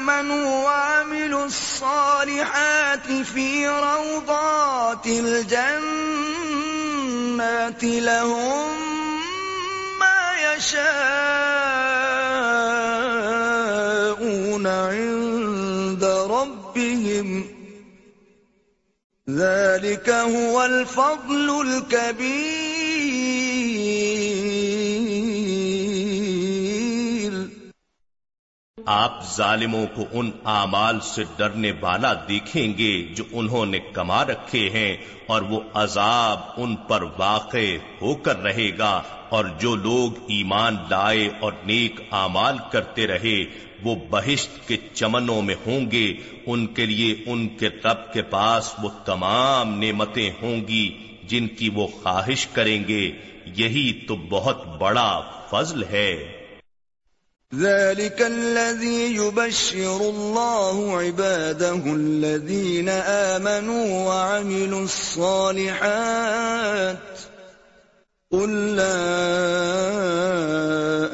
آمنوا 0.00 0.64
وعملوا 0.64 1.44
الصالحات 1.46 3.06
في 3.34 3.68
روضات 3.68 5.06
الجنات 5.06 5.44
لهم 7.84 8.68
ما 10.00 10.34
يشاءون 10.56 11.06
عند 14.66 15.31
ربهم. 16.76 17.44
ذلك 19.28 20.08
هو 20.08 20.62
الفضل 20.62 21.60
الكبير. 21.60 22.72
آپ 28.78 29.18
ظالموں 29.36 29.86
کو 29.94 30.04
ان 30.12 30.30
اعمال 30.44 31.00
سے 31.00 31.24
ڈرنے 31.36 31.72
والا 31.80 32.12
دیکھیں 32.28 32.78
گے 32.78 33.14
جو 33.14 33.24
انہوں 33.32 33.66
نے 33.66 33.78
کما 33.92 34.24
رکھے 34.24 34.68
ہیں 34.68 34.96
اور 35.26 35.42
وہ 35.42 35.60
عذاب 35.74 36.38
ان 36.56 36.76
پر 36.76 37.02
واقع 37.18 37.66
ہو 38.02 38.14
کر 38.14 38.42
رہے 38.42 38.70
گا 38.78 39.02
اور 39.28 39.44
جو 39.58 39.74
لوگ 39.76 40.18
ایمان 40.26 40.76
لائے 40.90 41.28
اور 41.40 41.52
نیک 41.64 42.00
اعمال 42.12 42.56
کرتے 42.70 43.06
رہے 43.06 43.44
وہ 43.84 43.94
بہشت 44.10 44.68
کے 44.68 44.76
چمنوں 44.94 45.42
میں 45.42 45.54
ہوں 45.66 45.90
گے، 45.90 46.14
ان 46.46 46.66
کے 46.66 46.86
لیے 46.86 47.14
ان 47.26 47.48
کے 47.48 47.68
رب 47.68 48.12
کے 48.12 48.22
پاس 48.22 48.74
وہ 48.82 48.88
تمام 49.04 49.80
نعمتیں 49.80 50.30
ہوں 50.42 50.68
گی 50.68 51.16
جن 51.28 51.48
کی 51.48 51.68
وہ 51.68 51.86
خواہش 51.86 52.46
کریں 52.46 52.84
گے۔ 52.88 53.12
یہی 53.44 54.04
تو 54.08 54.16
بہت 54.16 54.66
بڑا 54.66 55.20
فضل 55.50 55.82
ہے۔ 55.82 56.42
ذلك 57.54 58.20
الذي 58.20 59.04
يبشر 59.04 60.00
الله 60.00 61.00
عباده 61.00 61.82
الذين 61.86 62.88
آمنوا 63.06 63.90
وعملوا 63.90 64.80
الصالحات 64.80 67.11
قل 68.32 68.76
لا 68.76 69.12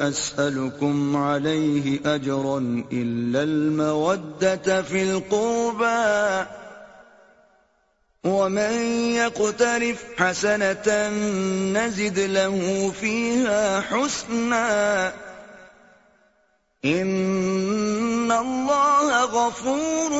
أسألكم 0.09 1.17
عليه 1.17 1.99
أجرا 2.05 2.83
إلا 2.91 3.43
المودة 3.43 4.81
في 4.81 5.03
القربى 5.03 6.45
ومن 8.23 8.73
يقترف 9.11 10.05
حسنة 10.17 11.09
نزد 11.73 12.19
له 12.19 12.91
فيها 13.01 13.81
حسنا 13.81 15.13
إن 16.85 18.31
الله 18.31 19.23
غفور 19.25 20.11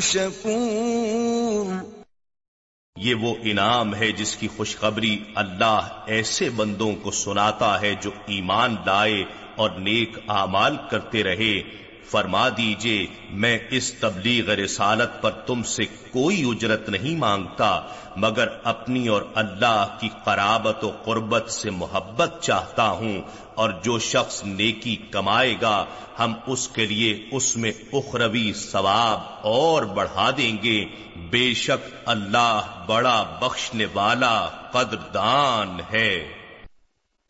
شكور 0.00 1.93
یہ 3.04 3.14
وہ 3.14 3.34
انعام 3.42 3.94
ہے 3.94 4.12
جس 4.12 4.36
کی 4.36 4.48
خوشخبری 4.56 5.18
اللہ 5.34 6.02
ایسے 6.06 6.50
بندوں 6.50 6.94
کو 7.02 7.10
سناتا 7.10 7.80
ہے 7.80 7.94
جو 8.00 8.10
ایمان 8.26 8.76
لائے 8.86 9.24
اور 9.56 9.70
نیک 9.70 10.18
اعمال 10.28 10.76
کرتے 10.90 11.22
رہے۔ 11.22 11.83
فرما 12.10 12.48
دیجیے، 12.48 13.06
میں 13.30 13.58
اس 13.70 13.92
تبلیغ 13.92 14.50
رسالت 14.50 15.22
پر 15.22 15.30
تم 15.30 15.62
سے 15.62 15.84
کوئی 16.10 16.42
اجرت 16.50 16.88
نہیں 16.88 17.16
مانگتا، 17.16 17.80
مگر 18.16 18.48
اپنی 18.64 19.08
اور 19.08 19.22
اللہ 19.34 19.96
کی 20.00 20.08
قرابت 20.24 20.84
و 20.84 20.90
قربت 21.04 21.50
سے 21.50 21.70
محبت 21.70 22.42
چاہتا 22.42 22.88
ہوں، 22.88 23.20
اور 23.54 23.70
جو 23.82 23.98
شخص 23.98 24.44
نیکی 24.44 24.96
کمائے 24.96 25.54
گا، 25.62 25.84
ہم 26.18 26.34
اس 26.46 26.68
کے 26.68 26.86
لیے 26.86 27.28
اس 27.32 27.56
میں 27.56 27.72
اخروی 27.92 28.52
ثواب 28.52 29.20
اور 29.42 29.82
بڑھا 29.82 30.30
دیں 30.36 30.56
گے۔ 30.62 30.84
بے 31.30 31.54
شک 31.54 31.94
اللہ 32.06 32.60
بڑا 32.86 33.22
بخشنے 33.40 33.86
والا 33.94 34.48
قدردان 34.70 35.80
ہے۔ 35.92 36.43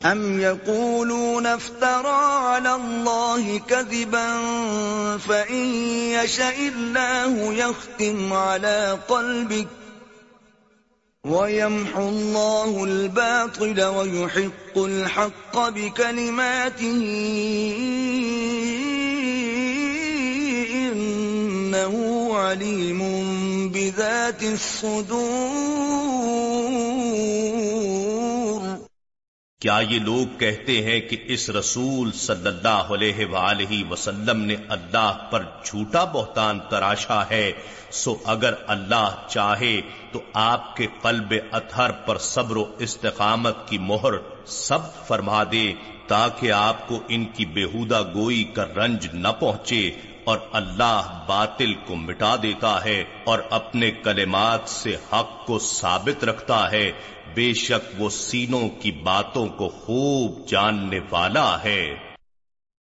أَمْ 0.05 0.41
يَقُولُونَ 0.41 1.47
افْتَرَى 1.47 2.25
عَلَى 2.45 2.75
اللَّهِ 2.75 3.59
كَذِبًا 3.59 4.29
فَإِن 5.19 5.65
يَشَإِ 6.13 6.69
اللَّهُ 6.69 7.55
يَخْتِمْ 7.55 8.33
عَلَى 8.33 8.99
قَلْبِكَ 9.09 9.67
وَيَمْحُ 11.25 11.97
اللَّهُ 11.97 12.85
الْبَاطِلَ 12.85 13.83
وَيُحِقُّ 13.85 14.77
الْحَقَّ 14.77 15.69
بِكَلِمَاتِهِ 15.69 17.03
إِنَّهُ 20.93 21.95
عَلِيمٌ 22.39 23.01
بِذَاتِ 23.73 24.43
الصُّدُورِ 24.43 26.14
کیا 29.65 29.79
یہ 29.81 29.99
لوگ 29.99 30.39
کہتے 30.39 30.73
ہیں 30.83 30.99
کہ 31.01 31.17
اس 31.27 31.49
رسول 31.51 32.11
صلی 32.13 32.47
اللہ 32.47 32.93
علیہ 32.93 33.27
وآلہ 33.27 33.77
وسلم 33.91 34.41
نے 34.41 34.57
اللہ 34.69 35.29
پر 35.31 35.43
جھوٹا 35.65 36.03
بہتان 36.05 36.59
تراشا 36.71 37.23
ہے؟ 37.31 37.53
سو 37.93 38.15
اگر 38.25 38.55
اللہ 38.67 39.15
چاہے 39.29 39.81
تو 40.13 40.21
آپ 40.35 40.77
کے 40.77 40.87
قلب 41.03 41.33
اطہر 41.53 41.93
پر 42.07 42.19
صبر 42.19 42.57
و 42.57 42.65
استقامت 42.79 43.69
کی 43.69 43.79
مہر 43.83 44.19
سب 44.49 44.93
فرما 45.07 45.43
دے 45.53 45.65
تاکہ 46.09 46.53
آپ 46.53 46.87
کو 46.89 47.01
ان 47.09 47.25
کی 47.35 47.47
بےحودہ 47.55 48.03
گوئی 48.15 48.45
کا 48.55 48.67
رنج 48.77 49.07
نہ 49.15 49.33
پہنچے 49.41 49.91
اور 50.25 50.39
اللہ 50.53 51.25
باطل 51.29 51.75
کو 51.75 51.95
مٹا 51.95 52.37
دیتا 52.43 52.85
ہے 52.85 53.05
اور 53.25 53.39
اپنے 53.51 53.91
کلمات 53.91 54.69
سے 54.69 54.97
حق 55.13 55.47
کو 55.47 55.59
ثابت 55.59 56.25
رکھتا 56.25 56.71
ہے۔ 56.71 56.93
بے 57.35 57.55
شک 57.55 57.93
وہ 57.99 58.11
سینوں 58.11 58.69
کی 58.69 58.91
باتوں 58.91 59.47
کو 59.47 59.69
خوب 59.69 60.49
جاننے 60.49 61.01
والا 61.11 61.65
ہے۔ 61.65 61.95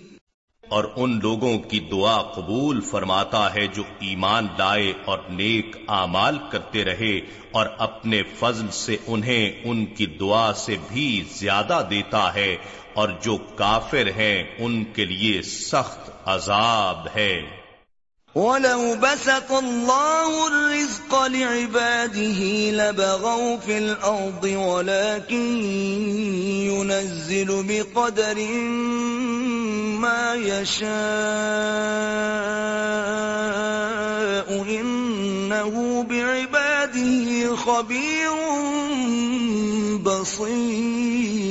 اور 0.74 0.84
ان 0.96 1.18
لوگوں 1.22 1.58
کی 1.58 1.80
دعا 1.80 2.22
قبول 2.22 2.80
فرماتا 2.80 3.54
ہے 3.54 3.66
جو 3.66 3.82
ایمان 4.00 4.46
لائے 4.58 4.92
اور 5.04 5.18
نیک 5.30 5.76
اعمال 5.88 6.38
کرتے 6.50 6.84
رہے 6.84 7.16
اور 7.50 7.66
اپنے 7.78 8.22
فضل 8.38 8.68
سے 8.68 8.96
انہیں 9.06 9.50
ان 9.64 9.86
کی 9.86 10.06
دعا 10.06 10.52
سے 10.52 10.76
بھی 10.88 11.24
زیادہ 11.32 11.82
دیتا 11.90 12.34
ہے 12.34 12.56
اور 12.94 13.08
جو 13.22 13.36
کافر 13.36 14.10
ہیں، 14.16 14.42
ان 14.58 14.84
کے 14.84 15.04
لیے 15.04 15.42
سخت 15.42 16.10
عذاب 16.24 17.08
ہے۔ 17.16 17.63
وَلَوْ 18.34 18.98
بَسَطَ 18.98 19.46
اللَّهُ 19.52 20.46
الرِّزْقَ 20.46 21.26
لِعِبَادِهِ 21.26 22.40
لَبَغَوْا 22.70 23.56
فِي 23.56 23.78
الْأَرْضِ 23.78 24.44
وَلَكِنْ 24.44 25.62
يُنَزِّلُ 26.66 27.50
بِقَدَرٍ 27.62 28.38
مَا 30.02 30.34
يَشَاءُ. 30.34 30.90
إِنَّهُ 34.66 36.02
بِعِبَادِهِ 36.02 37.56
خَبِيرٌ 37.56 38.34
بَصِيرٌ. 40.02 41.44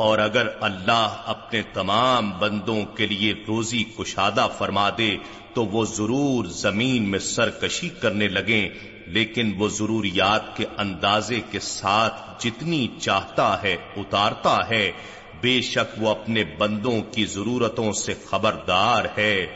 اور 0.00 0.18
اگر 0.18 0.48
اللہ 0.60 1.22
اپنے 1.26 1.62
تمام 1.72 2.30
بندوں 2.38 2.84
کے 2.84 3.06
لیے 3.06 3.34
روزی 3.48 3.84
کشادہ 3.98 4.48
فرما 4.58 4.90
دے 4.98 5.16
تو 5.54 5.64
وہ 5.64 5.84
ضرور 5.84 6.44
زمین 6.44 7.10
میں 7.10 7.18
سرکشی 7.18 7.88
کرنے 7.88 8.28
لگیں، 8.28 8.68
لیکن 9.06 9.52
وہ 9.58 9.68
ضروریات 9.68 10.56
کے 10.56 10.64
اندازے 10.76 11.40
کے 11.50 11.60
ساتھ 11.60 12.44
جتنی 12.44 12.88
چاہتا 13.00 13.62
ہے 13.62 13.76
اتارتا 13.96 14.56
ہے۔ 14.70 14.92
بے 15.40 15.60
شک 15.60 16.02
وہ 16.02 16.08
اپنے 16.08 16.44
بندوں 16.58 17.00
کی 17.12 17.24
ضرورتوں 17.24 17.92
سے 17.92 18.14
خبردار 18.30 19.04
ہے، 19.18 19.46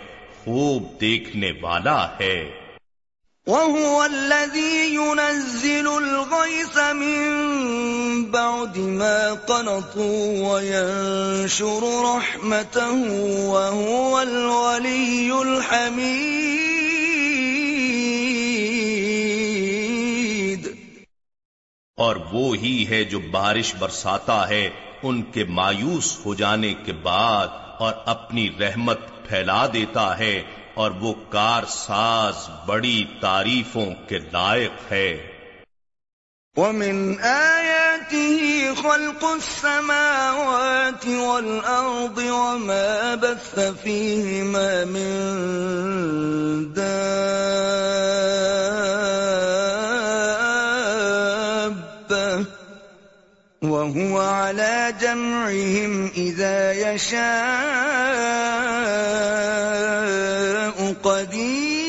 خوب 0.44 1.00
دیکھنے 1.00 1.52
والا 1.62 2.08
ہے۔ 2.20 2.63
وهو 3.46 4.04
الذي 4.04 4.94
ينزل 4.94 5.88
الغيث 5.88 6.78
من 6.92 7.24
بعد 8.24 8.78
ما 8.78 9.34
قنطوا 9.34 10.52
وينشر 10.52 11.82
رحمته 11.82 12.94
وهو 13.44 14.18
الولي 14.18 15.30
الحميد. 15.30 16.14
اور 21.96 22.16
وہ 22.32 22.56
ہی 22.56 22.86
ہے 22.88 23.04
جو 23.04 23.18
بارش 23.18 23.74
برساتا 23.78 24.48
ہے، 24.48 24.70
ان 25.02 25.22
کے 25.22 25.44
مایوس 25.44 26.18
ہو 26.26 26.34
جانے 26.34 26.74
کے 26.74 26.92
بعد 26.92 27.48
اور 27.78 27.92
اپنی 28.06 28.48
رحمت 28.60 28.98
پھیلا 29.28 29.66
دیتا 29.72 30.18
ہے۔ 30.18 30.42
اور 30.74 30.90
وہ 30.90 31.14
کار 31.28 31.62
ساز 31.68 32.34
بڑی 32.66 33.04
تعریفوں 33.20 34.08
کے 34.08 34.18
لائق 34.32 34.92
ہے۔ 34.92 35.26
ومن 36.56 37.14
آياته 37.20 38.74
خلق 38.82 39.24
السماوات 39.24 41.06
والأرض 41.06 42.18
وما 42.18 43.14
بث 43.20 43.58
فيهما 43.82 44.84
من 44.84 45.10
دابة 46.74 47.04
وهو 53.62 54.20
على 54.20 54.92
جمعهم 55.00 56.08
إذا 56.16 56.72
يشاء 56.72 57.64
قدير 61.04 61.84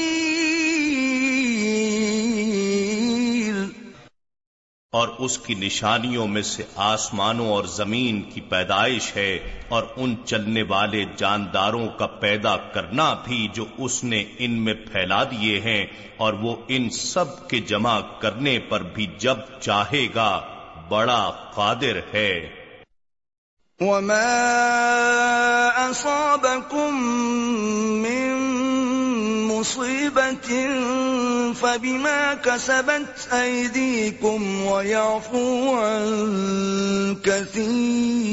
اور 4.91 5.07
اس 5.19 5.37
کی 5.37 5.55
نشانیوں 5.55 6.27
میں 6.27 6.41
سے 6.41 6.63
آسمانوں 6.75 7.49
اور 7.49 7.63
زمین 7.63 8.21
کی 8.21 8.41
پیدائش 8.41 9.15
ہے 9.15 9.39
اور 9.69 9.83
ان 9.95 10.15
چلنے 10.25 10.63
والے 10.63 11.05
جانداروں 11.17 11.87
کا 11.87 12.07
پیدا 12.07 12.57
کرنا 12.57 13.13
بھی 13.13 13.47
جو 13.53 13.65
اس 13.77 14.03
نے 14.03 14.23
ان 14.39 14.51
میں 14.51 14.73
پھیلا 14.73 15.23
دیے 15.23 15.59
ہیں 15.59 15.85
اور 16.17 16.33
وہ 16.33 16.55
ان 16.67 16.89
سب 16.89 17.47
کے 17.47 17.59
جمع 17.59 17.99
کرنے 17.99 18.59
پر 18.59 18.81
بھی 18.81 19.07
جب 19.17 19.37
چاہے 19.61 20.07
گا 20.15 20.41
بڑا 20.89 21.31
قادر 21.53 21.99
ہے۔ 22.13 22.49
وما 23.79 24.25
أصابكم 25.89 27.01
من 28.01 28.34
مصيبة 29.55 30.55
فبما 31.53 32.33
كسبت 32.33 33.33
أيديكم 33.33 34.65
ويعفو 34.65 35.75
عن 35.75 37.15
كثير 37.23 38.25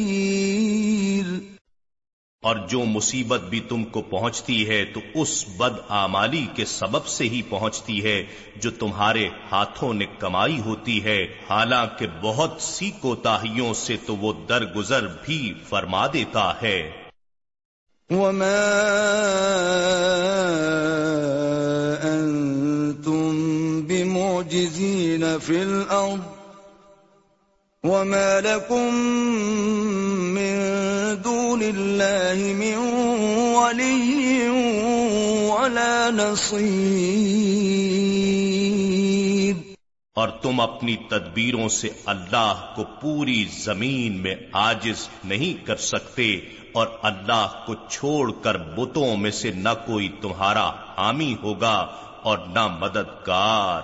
اور 2.42 2.56
جو 2.68 2.84
مصیبت 2.84 3.40
بھی 3.40 3.60
تم 3.60 3.84
کو 3.84 4.02
پہنچتی 4.02 4.68
ہے 4.68 4.84
تو 4.84 5.00
اس 5.14 5.44
بد 5.56 5.78
آمالی 5.88 6.46
کے 6.54 6.64
سبب 6.64 7.06
سے 7.06 7.24
ہی 7.24 7.42
پہنچتی 7.42 8.04
ہے 8.04 8.26
جو 8.56 8.70
تمہارے 8.70 9.28
ہاتھوں 9.52 9.94
نے 9.94 10.06
کمائی 10.18 10.60
ہوتی 10.60 11.04
ہے۔ 11.04 11.22
حالانکہ 11.50 12.06
بہت 12.22 12.56
سی 12.60 12.90
کوتاہیوں 13.00 13.74
سے 13.74 13.96
تو 14.06 14.16
وہ 14.16 14.32
درگزر 14.48 15.06
بھی 15.24 15.54
فرما 15.68 16.06
دیتا 16.06 16.52
ہے۔ 16.62 17.01
وما 18.12 18.62
أنتم 22.04 23.32
بمعجزين 23.82 25.38
في 25.38 25.62
الأرض 25.62 26.20
وما 27.84 28.40
لكم 28.40 28.94
من 30.34 30.52
دون 31.22 31.62
الله 31.62 32.52
من 32.52 32.76
ولي 33.56 34.48
ولا 35.48 36.10
نصير 36.10 37.42
اور 40.14 40.28
تم 40.28 40.60
اپنی 40.60 40.96
تدبیروں 40.96 41.68
سے 41.68 41.88
اللہ 42.06 42.72
کو 42.76 42.84
پوری 42.84 43.44
زمین 43.44 44.20
میں 44.20 44.34
آجز 44.52 45.08
نہیں 45.24 45.66
کر 45.66 45.76
سکتے 45.76 46.40
اور 46.72 46.86
اللہ 47.02 47.62
کو 47.66 47.74
چھوڑ 47.74 48.32
کر 48.42 48.56
بتوں 48.56 49.16
میں 49.16 49.30
سے 49.30 49.50
نہ 49.50 49.68
کوئی 49.86 50.08
تمہارا 50.08 50.70
حامی 50.70 51.36
ہوگا 51.42 51.86
اور 52.22 52.38
نہ 52.38 52.66
مددگار۔ 52.66 53.82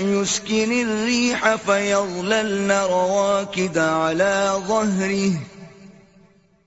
يسكن 0.00 0.72
الريح 0.72 1.55
فيظللن 1.55 2.70
رواكد 2.70 3.79
على 3.79 4.62
ظهره. 4.68 5.33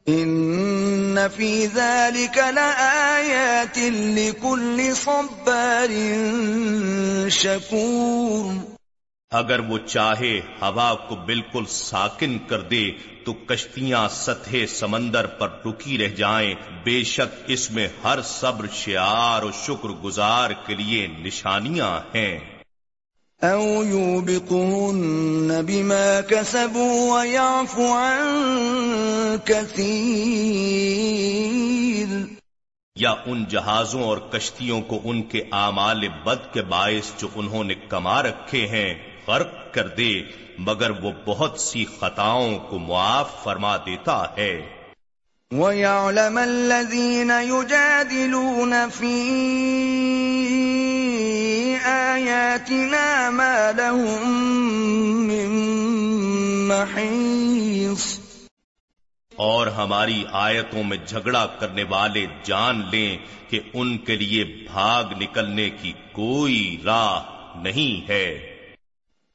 إن 0.09 1.29
في 1.38 1.65
ذلك 1.65 2.38
لآيات 2.38 3.77
لكل 3.77 4.95
صبار 4.95 5.89
شكور. 7.27 8.72
اگر 9.34 9.60
وہ 9.60 9.78
چاہے 9.78 10.41
ہوا 10.62 10.96
کو 10.96 11.15
بالکل 11.15 11.63
ساکن 11.67 12.38
کر 12.48 12.62
دے 12.62 12.91
تو 13.26 13.34
کشتیاں 13.34 14.08
سطح 14.12 14.56
سمندر 14.67 15.26
پر 15.26 15.50
رکی 15.65 15.98
رہ 15.98 16.08
جائیں۔ 16.08 16.56
بے 16.84 17.04
شک 17.04 17.43
اس 17.48 17.72
میں 17.72 17.88
ہر 18.04 18.22
صبر 18.22 18.65
شعار 18.74 19.43
و 19.43 19.52
شکر 19.52 19.89
گزار 19.89 20.50
کے 20.65 20.76
لیے 20.76 21.08
نشانیاں 21.08 22.00
ہیں۔ 22.15 22.39
او 23.41 23.84
يوبقون 23.84 25.65
بما 25.65 26.19
كسبوا 26.30 27.22
ويعفو 27.22 27.88
عن 27.88 29.38
كثير۔ 29.46 32.08
یا 32.96 33.15
ان 33.26 33.46
جہازوں 33.46 34.04
اور 34.04 34.17
کشتیوں 34.17 34.82
کو 34.82 35.02
ان 35.04 35.24
کے 35.24 35.43
اعمال 35.52 36.02
بد 36.24 36.54
کے 36.54 36.62
باعث 36.62 37.22
جو 37.22 37.28
انہوں 37.36 37.63
نے 37.63 37.74
کما 37.74 38.24
رکھے 38.24 38.67
ہیں۔ 38.67 39.12
غرق 39.27 39.73
کر 39.73 39.88
دے 39.88 40.21
مگر 40.57 40.89
وہ 40.89 41.12
بہت 41.25 41.59
سی 41.59 41.86
خطاؤں 41.99 42.59
کو 42.59 42.79
معاف 42.79 43.43
فرما 43.43 43.77
دیتا 43.77 44.25
ہے۔ 44.38 44.83
وَيَعْلَمَ 45.51 46.39
الَّذِينَ 46.39 47.33
يُجَادِلُونَ 47.41 48.75
فِي 48.93 49.36
آيَاتِنَا 51.83 53.29
مَا 53.29 53.71
لَهُم 53.77 54.29
مِّن 55.27 55.49
مَّحِيصٍ۔ 56.67 58.19
اور 59.36 59.67
ہماری 59.67 60.23
آیتوں 60.31 60.83
میں 60.83 60.97
جھگڑا 61.05 61.45
کرنے 61.45 61.83
والے 61.89 62.25
جان 62.43 62.83
لیں 62.91 63.17
کہ 63.49 63.59
ان 63.73 63.97
کے 63.97 64.15
لیے 64.15 64.43
بھاگ 64.43 65.03
نکلنے 65.21 65.69
کی 65.69 65.93
کوئی 66.12 66.81
راہ 66.86 67.21
نہیں 67.55 68.09
ہے۔ 68.09 68.53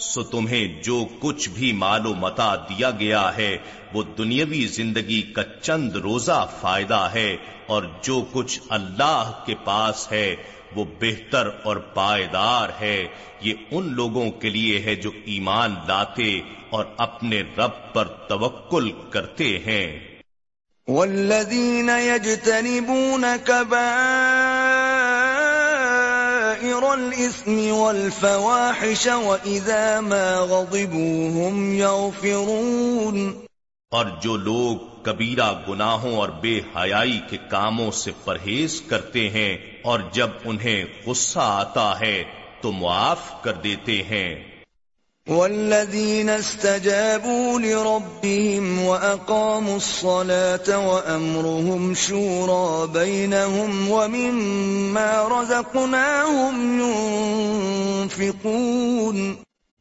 سو 0.00 0.22
تمہیں 0.22 0.82
جو 0.82 1.06
کچھ 1.20 1.48
بھی 1.48 1.72
مال 1.72 2.06
و 2.06 2.14
متا 2.14 2.56
دیا 2.56 2.90
گیا 2.90 3.36
ہے، 3.36 3.58
وہ 3.92 4.02
دنیاوی 4.18 4.66
زندگی 4.66 5.22
کا 5.22 5.42
چند 5.62 5.92
روزہ 5.92 6.48
فائدہ 6.60 7.08
ہے 7.14 7.36
اور 7.66 7.82
جو 8.02 8.24
کچھ 8.32 8.60
اللہ 8.68 9.32
کے 9.46 9.54
پاس 9.64 10.12
ہے، 10.12 10.36
وہ 10.76 10.84
بہتر 11.00 11.48
اور 11.62 11.76
پائیدار 11.76 12.68
ہے۔ 12.80 13.06
یہ 13.40 13.54
ان 13.70 13.94
لوگوں 13.94 14.30
کے 14.30 14.50
لیے 14.50 14.80
ہے 14.80 14.94
جو 14.94 15.10
ایمان 15.24 15.74
لاتے 15.88 16.40
اور 16.70 16.84
اپنے 16.96 17.40
رب 17.40 17.94
پر 17.94 18.04
توکل 18.04 18.90
کرتے 19.10 19.58
ہیں۔ 19.58 20.10
والذین 20.88 21.88
یجتنبون 21.88 23.24
والإثم 26.90 27.70
والفواحش 27.72 29.06
وإذا 29.06 30.00
ما 30.00 30.40
غضبوا 30.40 31.50
هم 31.50 31.72
يغفرون. 31.72 33.32
اور 33.90 34.06
جو 34.22 34.36
لوگ 34.36 35.02
کبیرہ 35.02 35.52
گناہوں 35.68 36.16
اور 36.16 36.28
بے 36.28 36.60
حیائی 36.76 37.20
کے 37.30 37.36
کاموں 37.50 37.90
سے 37.90 38.10
پرہیز 38.24 38.82
کرتے 38.86 39.30
ہیں 39.30 39.58
اور 39.82 40.00
جب 40.12 40.28
انہیں 40.44 40.84
غصہ 41.06 41.40
آتا 41.42 42.00
ہے 42.00 42.24
تو 42.60 42.72
معاف 42.72 43.42
کر 43.42 43.52
دیتے 43.52 44.02
ہیں۔ 44.02 44.49
والذین 45.26 46.28
استجابوا 46.28 47.58
لربهم 47.58 48.80
وأقاموا 48.80 49.76
الصلاة 49.76 50.78
وأمرهم 50.78 51.94
شورى 51.94 52.86
بينهم 52.88 53.90
ومما 53.90 55.28
رزقناهم 55.30 56.80
ينفقون 58.00 59.36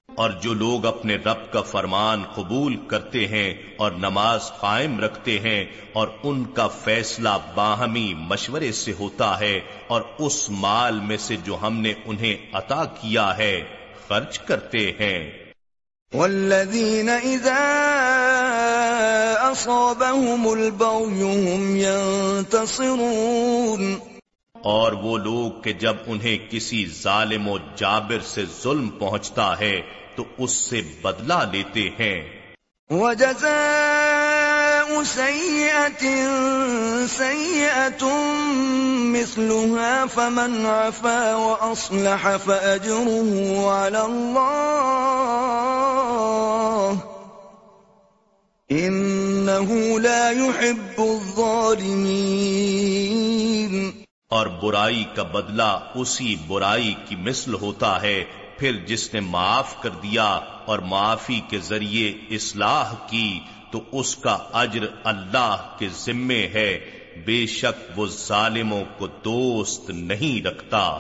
اور 0.10 0.30
جو 0.44 0.54
لوگ 0.56 0.86
اپنے 0.86 1.16
رب 1.16 1.52
کا 1.52 1.62
فرمان 1.64 2.24
قبول 2.36 2.76
کرتے 2.88 3.26
ہیں 3.28 3.50
اور 3.78 3.92
نماز 4.00 4.52
قائم 4.60 5.00
رکھتے 5.00 5.38
ہیں 5.40 5.62
اور 5.94 6.08
ان 6.24 6.44
کا 6.54 6.68
فیصلہ 6.80 7.36
باہمی 7.56 8.14
مشورے 8.30 8.72
سے 8.76 8.94
ہوتا 9.00 9.30
ہے 9.40 9.60
اور 9.88 10.02
اس 10.20 10.38
مال 10.60 11.00
میں 11.02 11.18
سے 11.20 11.36
جو 11.46 11.58
ہم 11.62 11.74
نے 11.82 11.94
انہیں 12.06 12.56
عطا 12.56 12.84
کیا 12.96 13.28
ہے 13.38 13.54
خرچ 14.10 14.40
کرتے 14.40 14.92
ہیں۔ 14.92 15.32
والذین 16.14 17.10
اذا 17.10 17.76
اصابهم 19.42 20.48
هم 21.28 21.76
ينتصرون 21.76 23.96
اور 24.54 24.92
وہ 24.92 25.18
لوگ 25.18 25.62
کہ 25.62 25.74
جب 25.74 25.96
انہیں 26.08 26.52
کسی 26.52 26.86
ظالم 26.86 27.48
و 27.48 27.58
جابر 27.76 28.20
سے 28.20 28.44
ظلم 28.64 28.90
پہنچتا 28.90 29.60
ہے 29.60 29.82
تو 30.16 30.24
اس 30.38 30.52
سے 30.52 30.82
بدلہ 31.02 31.46
لیتے 31.52 31.82
ہیں۔ 31.82 32.52
وَجَزَاءُ 32.90 35.04
سَيِّئَةٍ 35.04 35.59
سَيِّئَةٌ 37.08 38.04
مِثْلُهَا 39.12 40.06
فَمَنْ 40.06 40.66
عَفَا 40.66 41.36
وَأَصْلَحَ 41.36 42.38
فَأَجْرُهُ 42.38 43.70
عَلَى 43.70 44.02
اللَّهِ 44.06 44.50
إِنَّهُ 48.72 50.00
لَا 50.00 50.30
يُحِبُّ 50.32 50.98
الظَّالِمِينَ 51.00 52.16
اور 54.28 54.48
برائی 54.48 55.04
کا 55.16 55.24
بدلہ 55.24 55.72
اسی 55.96 56.36
برائی 56.48 56.94
کی 57.06 57.16
مثل 57.16 57.54
ہوتا 57.54 58.02
ہے، 58.02 58.24
پھر 58.58 58.72
جس 58.86 59.14
نے 59.14 59.20
معاف 59.20 59.82
کر 59.82 59.90
دیا 59.90 60.40
اور 60.66 60.80
معافی 60.80 61.40
کے 61.50 61.60
ذریعے 61.60 62.10
اصلاح 62.32 62.94
کی 63.08 63.40
تو 63.72 63.82
اس 63.92 64.16
کا 64.16 64.38
اجر 64.54 64.86
اللہ 65.04 65.76
کے 65.80 65.88
ذمے 66.06 66.48
ہے۔ 66.48 66.80
بے 67.26 67.46
شک 67.46 68.00
وہ 68.00 68.08
ظالموں 68.28 68.84
کو 68.98 69.08
دوست 69.08 69.90
نہیں 69.90 70.46
رکھتا۔ 70.46 70.98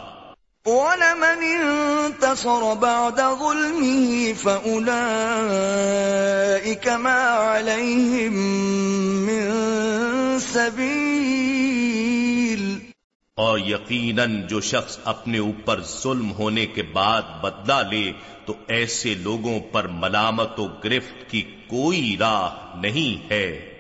وَلَمَنِ 0.66 1.46
انتصر 1.46 2.74
بعد 2.80 3.20
ظلمه 3.40 4.32
فَأُولَئِكَ 4.38 6.90
ما 6.90 7.58
عَلَيْهِم 7.58 9.26
مِّن 9.26 9.50
سَبِيلٍ 10.54 12.29
اور 13.40 13.60
یقیناً 13.60 14.48
جو 14.48 14.62
شخص 14.62 14.98
اپنے 15.04 15.38
اوپر 15.38 15.80
ظلم 16.04 16.32
ہونے 16.32 16.66
کے 16.66 16.82
بعد 16.82 17.22
بدلہ 17.42 17.82
لے، 17.92 18.12
تو 18.46 18.54
ایسے 18.68 19.14
لوگوں 19.14 19.60
پر 19.60 19.88
ملامت 19.88 20.60
و 20.60 20.68
گرفت 20.84 21.32
کی 21.32 21.44
کوئی 21.68 22.18
راہ 22.20 22.76
نہیں 22.76 23.32
ہے۔ 23.32 23.76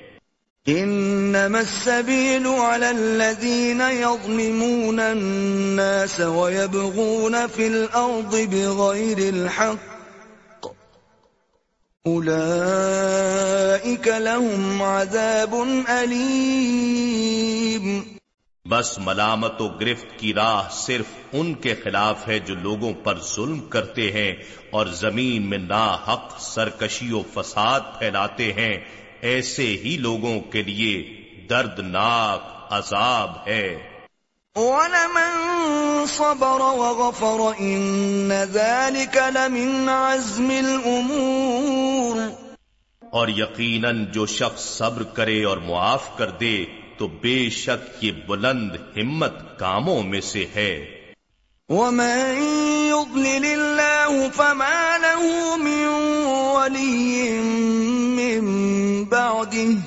انما 0.65 1.60
السبيل 1.60 2.45
على 2.45 2.86
الذين 2.86 3.82
يظلمون 3.82 5.00
الناس 5.00 6.19
ويبغون 6.19 7.36
في 7.56 7.67
الارض 7.67 8.36
بغير 8.52 9.17
الحق 9.17 10.67
اولئك 12.06 14.08
لهم 14.08 14.82
عذاب 14.82 15.67
اليم 15.88 18.18
بس 18.69 18.99
ملامت 18.99 19.62
و 19.62 19.67
گرفت 19.67 20.19
کی 20.19 20.34
راہ 20.34 20.69
صرف 20.71 21.05
ان 21.34 21.53
کے 21.53 21.75
خلاف 21.75 22.27
ہے 22.27 22.39
جو 22.39 22.55
لوگوں 22.55 22.93
پر 22.93 23.17
ظلم 23.36 23.60
کرتے 23.60 24.12
ہیں 24.12 24.34
اور 24.71 24.86
زمین 24.86 25.49
میں 25.49 25.58
نا 25.58 25.97
حق 26.08 26.39
سرکشی 26.39 27.12
و 27.12 27.21
فساد 27.34 27.79
پھیلاتے 27.99 28.53
ہیں۔ 28.53 28.77
ایسے 29.21 29.63
ہی 29.63 29.97
لوگوں 29.99 30.39
کے 30.39 30.63
لیے 30.63 31.15
دردناک 31.49 32.67
عذاب 32.69 33.32
ہے۔ 33.47 33.77
وَلَمَن 34.55 35.39
صَبَرَ 36.08 36.62
وَغَفَرَ 36.62 37.53
إِنَّ 37.53 38.34
ذَلِكَ 38.51 39.19
لَمِنْ 39.34 39.89
عَزْمِ 39.89 40.58
الْأُمُورِ۔ 40.58 42.19
اور 43.12 43.27
یقیناً 43.27 44.05
جو 44.05 44.25
شخص 44.25 44.62
صبر 44.62 45.03
کرے 45.03 45.43
اور 45.43 45.58
معاف 45.58 46.17
کر 46.17 46.29
دے 46.29 46.65
تو 47.00 47.08
بے 47.08 47.50
شک 47.50 48.04
یہ 48.04 48.12
بلند 48.28 48.72
ہمت 48.98 49.60
کاموں 49.60 50.04
میں 50.04 50.22
سے 50.22 50.46
ہے۔ 50.56 50.86
وَمَن 51.70 52.44
يُضْلِلِ 52.90 53.54
اللَّهُ 53.54 54.28
فَمَا 54.36 54.98
لَهُ 54.98 55.58
مِن 55.58 55.88
وَلِيٍّ 56.56 57.40
مِّن 58.20 58.44
بَعْدِهِ 59.04 59.78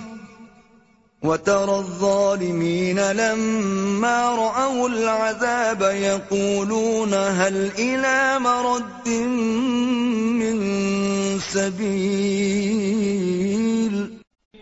وترى 1.22 1.77
الظالمين 1.77 2.98
لما 2.98 4.35
رأوا 4.35 4.88
العذاب 4.88 5.83
يقولون 5.83 7.14
هل 7.14 7.70
إلى 7.79 8.38
مرد 8.38 9.09
من 10.42 10.57
سبيل 11.38 12.22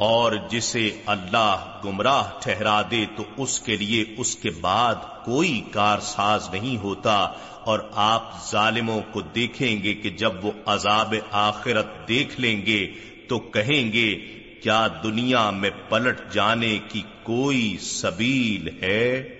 اور 0.00 0.32
جسے 0.48 0.90
اللہ 1.06 1.80
گمراہ 1.84 2.30
ٹھہرا 2.42 2.82
دے 2.90 3.04
تو 3.16 3.22
اس 3.36 3.60
کے 3.60 3.76
لیے 3.76 4.04
اس 4.16 4.36
کے 4.36 4.50
بعد 4.50 4.94
کوئی 5.24 5.60
کار 5.70 5.98
ساز 5.98 6.48
نہیں 6.52 6.76
ہوتا 6.76 7.16
اور 7.64 7.78
آپ 7.92 8.30
ظالموں 8.50 9.00
کو 9.12 9.20
دیکھیں 9.20 9.82
گے 9.82 9.94
کہ 9.94 10.10
جب 10.10 10.44
وہ 10.44 10.52
عذاب 10.66 11.14
آخرت 11.30 12.08
دیکھ 12.08 12.40
لیں 12.40 12.66
گے 12.66 12.86
تو 13.28 13.38
کہیں 13.38 13.92
گے، 13.92 14.14
کیا 14.62 14.86
دنیا 15.02 15.50
میں 15.50 15.70
پلٹ 15.88 16.20
جانے 16.32 16.78
کی 16.88 17.02
کوئی 17.22 17.76
سبیل 17.80 18.68
ہے؟ 18.82 19.39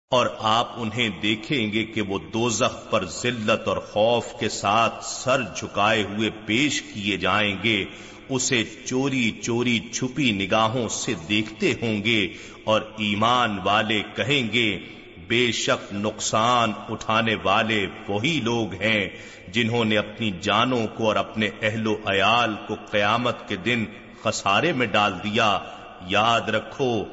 اور 0.09 0.27
آپ 0.39 0.67
انہیں 0.77 1.09
دیکھیں 1.21 1.73
گے 1.73 1.83
کہ 1.83 2.01
وہ 2.01 2.19
دوزخ 2.33 2.89
پر 2.89 3.05
ذلت 3.05 3.67
اور 3.67 3.77
خوف 3.77 4.25
کے 4.39 4.49
ساتھ 4.49 5.05
سر 5.05 5.41
جھکائے 5.55 6.03
ہوئے 6.03 6.29
پیش 6.45 6.81
کیے 6.81 7.17
جائیں 7.17 7.55
گے، 7.63 7.85
اسے 8.29 8.63
چوری 8.85 9.31
چوری 9.41 9.79
چھپی 9.79 10.31
نگاہوں 10.31 10.87
سے 10.89 11.13
دیکھتے 11.29 11.73
ہوں 11.81 12.03
گے 12.03 12.33
اور 12.63 12.81
ایمان 12.97 13.59
والے 13.63 14.01
کہیں 14.15 14.53
گے 14.53 15.00
بے 15.31 15.51
شک 15.51 15.93
نقصان 15.93 16.71
اٹھانے 16.89 17.35
والے 17.43 17.87
وہی 18.07 18.39
لوگ 18.43 18.73
ہیں 18.73 19.09
جنہوں 19.47 19.85
نے 19.85 19.97
اپنی 19.97 20.31
جانوں 20.41 20.87
کو 20.87 21.07
اور 21.07 21.15
اپنے 21.15 21.49
اہل 21.61 21.87
و 21.87 21.97
عیال 22.05 22.55
کو 22.67 22.75
قیامت 22.91 23.47
کے 23.47 23.55
دن 23.55 23.85
خسارے 24.23 24.73
میں 24.73 24.87
ڈال 24.87 25.13
دیا۔ 25.23 25.59
یاد 26.07 26.41
رکھو، 26.41 27.03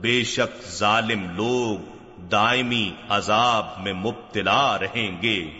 بے 0.00 0.24
شک 0.24 0.70
ظالم 0.70 1.36
لوگ 1.36 1.98
دائمی 2.18 2.92
عذاب 3.08 3.66
میں 3.82 3.92
مبتلا 3.92 4.78
رہیں 4.78 5.22
گے۔ 5.22 5.50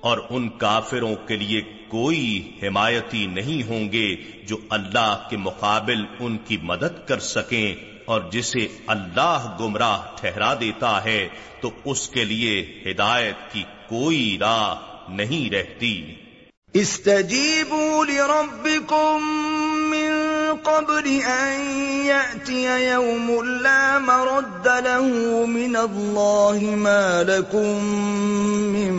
اور 0.00 0.18
ان 0.30 0.48
کافروں 0.48 1.14
کے 1.26 1.36
لیے 1.36 1.62
کوئی 1.88 2.50
حمایتی 2.62 3.26
نہیں 3.26 3.68
ہوں 3.68 3.92
گے 3.92 4.16
جو 4.46 4.56
اللہ 4.68 5.26
کے 5.30 5.36
مقابل 5.36 6.04
ان 6.20 6.38
کی 6.38 6.56
مدد 6.62 7.08
کر 7.08 7.18
سکیں 7.18 7.74
اور 8.04 8.20
جسے 8.32 8.68
اللہ 8.86 9.56
گمراہ 9.60 10.02
ٹھہرا 10.20 10.54
دیتا 10.54 11.04
ہے 11.04 11.28
تو 11.60 11.70
اس 11.84 12.08
کے 12.08 12.24
لیے 12.24 12.82
ہدایت 12.86 13.52
کی 13.52 13.62
کوئی 13.88 14.36
راہ 14.40 14.74
نہیں 15.08 15.54
رہتی۔ 15.54 16.14
استجیبوا 16.74 18.04
لربکم 18.04 19.79
قبل 20.64 21.06
ان 21.20 21.60
يأتي 22.06 22.90
يوم 22.92 23.44
لا 23.44 23.98
مرد 23.98 24.66
له 24.66 25.06
من 25.46 25.76
الله 25.76 26.58
ما 26.76 27.22
لكم 27.22 27.84
من 28.74 28.92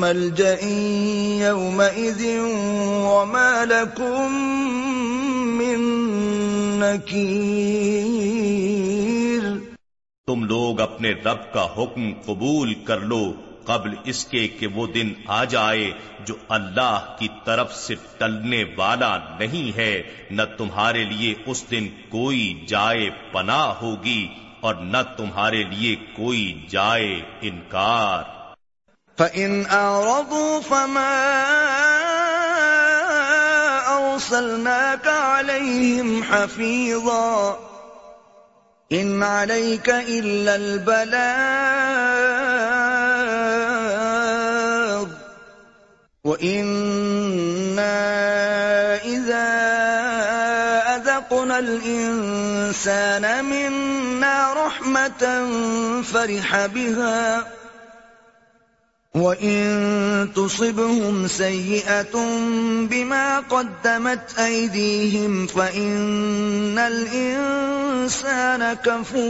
ملجأ 0.00 0.64
يومئذ 1.48 2.40
وما 3.10 3.64
لكم 3.64 4.32
من 5.58 5.78
نكير 6.80 8.46
تم 10.26 10.44
لوگ 10.44 10.80
اپنے 10.80 11.10
رب 11.24 11.52
کا 11.52 11.64
حکم 11.76 12.12
قبول 12.26 12.74
کر 12.86 13.00
لو 13.00 13.24
قبل 13.66 13.94
اس 14.04 14.24
کے 14.24 14.48
کہ 14.48 14.66
وہ 14.66 14.86
دن 14.86 15.12
آ 15.26 15.44
جائے 15.44 15.92
جو 16.20 16.34
اللہ 16.48 17.16
کی 17.18 17.28
طرف 17.44 17.74
سے 17.74 17.94
ٹلنے 18.18 18.64
والا 18.76 19.16
نہیں 19.38 19.76
ہے، 19.76 19.94
نہ 20.30 20.42
تمہارے 20.58 21.04
لیے 21.04 21.34
اس 21.46 21.64
دن 21.70 21.84
کوئی 22.08 22.64
جائے 22.68 23.10
پناہ 23.32 23.66
ہوگی 23.82 24.22
اور 24.60 24.74
نہ 24.74 25.02
تمہارے 25.16 25.62
لیے 25.62 25.96
کوئی 26.16 26.66
جائے 26.70 27.12
انکار۔ 27.40 28.22
فَإِنْ 29.18 29.52
أَعْرَضُوا 29.72 30.60
فَمَا 30.68 31.12
أَرْسَلْنَاكَ 33.92 35.06
عَلَيْهِمْ 35.08 36.08
حَفِيظًا 36.30 37.36
إِنْ 38.90 39.22
عَلَيْكَ 39.22 39.88
إِلَّا 40.08 40.54
الْبَلَاغُ 40.54 41.95
وَإِنَّا 46.36 47.96
إِذَا 49.04 49.48
أَذَقْنَا 50.96 51.58
الْإِنسَانَ 51.58 53.44
مِنَّا 53.44 54.52
رَحْمَةً 54.52 55.24
فَرِحَ 56.04 56.66
بِهَا 56.66 57.44
وَإِن 59.14 60.28
تُصِبْهُمْ 60.36 61.26
سَيِّئَةٌ 61.26 62.14
بِمَا 62.84 63.40
قَدَّمَتْ 63.40 64.38
أَيْدِيهِمْ 64.38 65.46
فَإِنَّ 65.46 66.78
الْإِنسَانَ 66.78 68.72
كَفُورٌ 68.84 69.26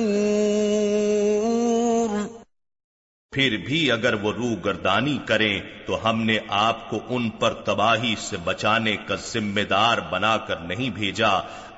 پھر 3.36 3.56
بھی 3.66 3.92
اگر 3.92 4.14
وہ 4.14 4.32
روح 4.32 4.54
گردانی 4.64 5.18
کریں 5.26 5.60
تو 5.86 6.10
ہم 6.10 6.22
نے 6.22 6.38
آپ 6.48 6.90
کو 6.90 7.00
ان 7.08 7.30
پر 7.30 7.54
تباہی 7.54 8.14
سے 8.18 8.36
بچانے 8.44 8.96
کا 8.96 9.14
ذمہ 9.14 9.60
دار 9.60 9.98
بنا 10.10 10.36
کر 10.36 10.56
نہیں 10.56 10.90
بھیجا۔ 10.90 11.28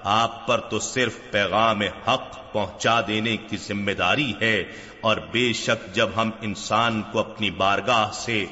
آپ 0.04 0.46
پر 0.46 0.60
تو 0.60 0.78
صرف 0.78 1.18
پیغام 1.30 1.80
حق 1.80 2.52
پہنچا 2.52 3.00
دینے 3.08 3.36
کی 3.36 3.56
ذمہ 3.56 3.90
داری 3.90 4.32
ہے 4.40 4.64
اور 5.00 5.16
بے 5.16 5.52
شک 5.52 5.94
جب 5.94 6.08
ہم 6.16 6.30
انسان 6.40 7.02
کو 7.12 7.18
اپنی 7.18 7.50
بارگاہ 7.50 8.10
سے 8.12 8.44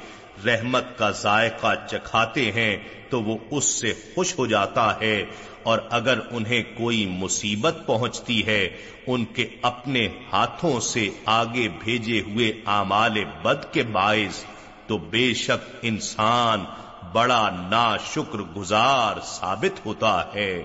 رحمت 0.47 0.99
کا 0.99 1.11
ذائقہ 1.11 1.75
چکھاتے 1.91 2.53
ہیں 2.53 2.77
تو 3.11 3.23
وہ 3.23 3.39
اس 3.51 3.65
سے 3.65 3.95
خوش 4.15 4.39
ہو 4.39 4.47
جاتا 4.47 5.01
ہے۔ 5.01 5.25
اور 5.67 5.79
اگر 5.91 6.19
انہیں 6.31 6.63
کوئی 6.77 7.07
مصیبت 7.07 7.77
پہنچتی 7.87 8.47
ہے، 8.47 8.69
ان 9.07 9.25
کے 9.25 9.47
اپنے 9.63 10.09
ہاتھوں 10.33 10.81
سے 10.81 11.09
آگے 11.27 11.69
بھیجے 11.85 12.21
ہوئے 12.21 12.53
آمال 12.65 13.25
بد 13.43 13.73
کے 13.73 13.83
باعث، 13.83 14.45
تو 14.87 14.99
بے 14.99 15.35
شک 15.35 15.77
انسان 15.83 16.65
بڑا 17.13 17.51
نا 17.71 17.97
شکر 17.97 18.39
گزار 18.39 19.21
ثابت 19.21 19.87
ہوتا 19.87 20.35
ہے۔ 20.35 20.63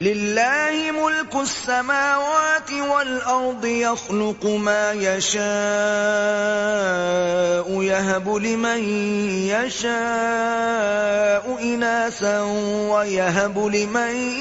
لله 0.00 0.90
ملك 0.90 1.36
السماوات 1.36 2.72
والأرض 2.72 3.64
يخلق 3.64 4.46
ما 4.46 4.92
يشاء، 4.92 7.82
يهب 7.82 8.38
لمن 8.38 9.08
يشاء 9.48 11.62
إناسا 11.62 12.42
ويهب 12.88 13.74
لمن 13.74 14.38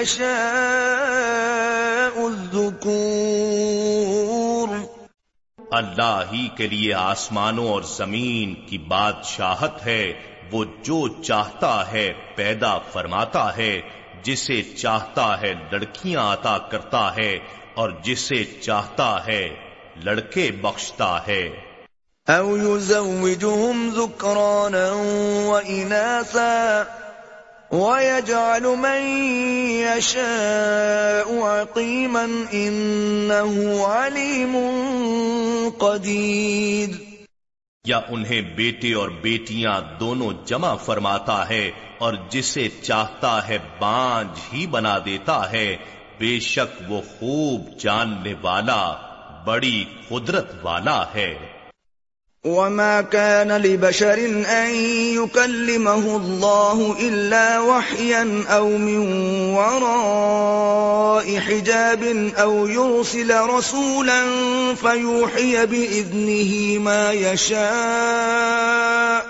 يشاء 0.00 2.20
الذكور. 2.20 4.68
اللہ 5.70 6.22
ہی 6.32 6.48
کے 6.56 6.66
لیے 6.66 6.94
آسمانوں 6.94 7.68
اور 7.68 7.82
زمین 7.82 8.54
کی 8.54 8.78
بادشاہت 8.78 9.86
ہے، 9.86 10.12
وہ 10.52 10.64
جو 10.82 11.22
چاہتا 11.22 11.92
ہے 11.92 12.12
پیدا 12.34 12.78
فرماتا 12.78 13.56
ہے۔ 13.56 13.99
جسے 14.22 14.62
چاہتا 14.62 15.40
ہے 15.40 15.54
لڑکیاں 15.72 16.32
عطا 16.32 16.58
کرتا 16.58 17.16
ہے 17.16 17.38
اور 17.74 17.90
جسے 18.02 18.44
چاہتا 18.44 19.26
ہے 19.26 19.48
لڑکے 20.04 20.50
بخشتا 20.50 21.26
ہے۔ 21.26 21.48
او 22.28 22.56
يزوجهم 22.56 23.90
ذكرانا 23.94 24.92
وإناثا 25.46 26.82
ويجعل 27.70 28.62
من 28.62 29.02
يشاء 29.70 31.42
عقيما 31.42 32.26
إنه 32.52 33.72
عليم 33.86 34.56
قدير۔ 35.78 36.88
یا 37.84 38.00
انہیں 38.08 38.40
بیٹے 38.40 38.94
اور 38.94 39.08
بیٹیاں 39.08 39.80
دونوں 40.00 40.30
جمع 40.46 40.74
فرماتا 40.74 41.48
ہے 41.48 41.70
اور 42.00 42.14
جسے 42.30 42.68
چاہتا 42.82 43.48
ہے 43.48 43.58
بانج 43.78 44.40
ہی 44.52 44.66
بنا 44.66 44.98
دیتا 44.98 45.52
ہے، 45.52 45.76
بے 46.18 46.40
شک 46.40 46.82
وہ 46.88 47.00
خوب 47.00 47.78
جاننے 47.78 48.34
والا، 48.42 48.94
بڑی 49.44 49.84
قدرت 50.08 50.52
والا 50.62 51.04
ہے۔ 51.14 51.60
وما 52.44 53.00
كان 53.00 53.48
لبشر 53.48 54.18
أن 54.48 54.84
يكلمه 55.14 56.16
الله 56.16 57.00
إلا 57.00 57.58
وحيا 57.58 58.52
أو 58.52 58.78
من 58.78 59.14
وراء 59.54 61.38
حجاب 61.38 62.30
أو 62.40 62.68
يرسل 62.68 63.30
رسولا 63.30 64.24
فيوحي 64.80 65.66
بإذنه 65.66 66.78
ما 66.78 67.12
يشاء 67.12 69.29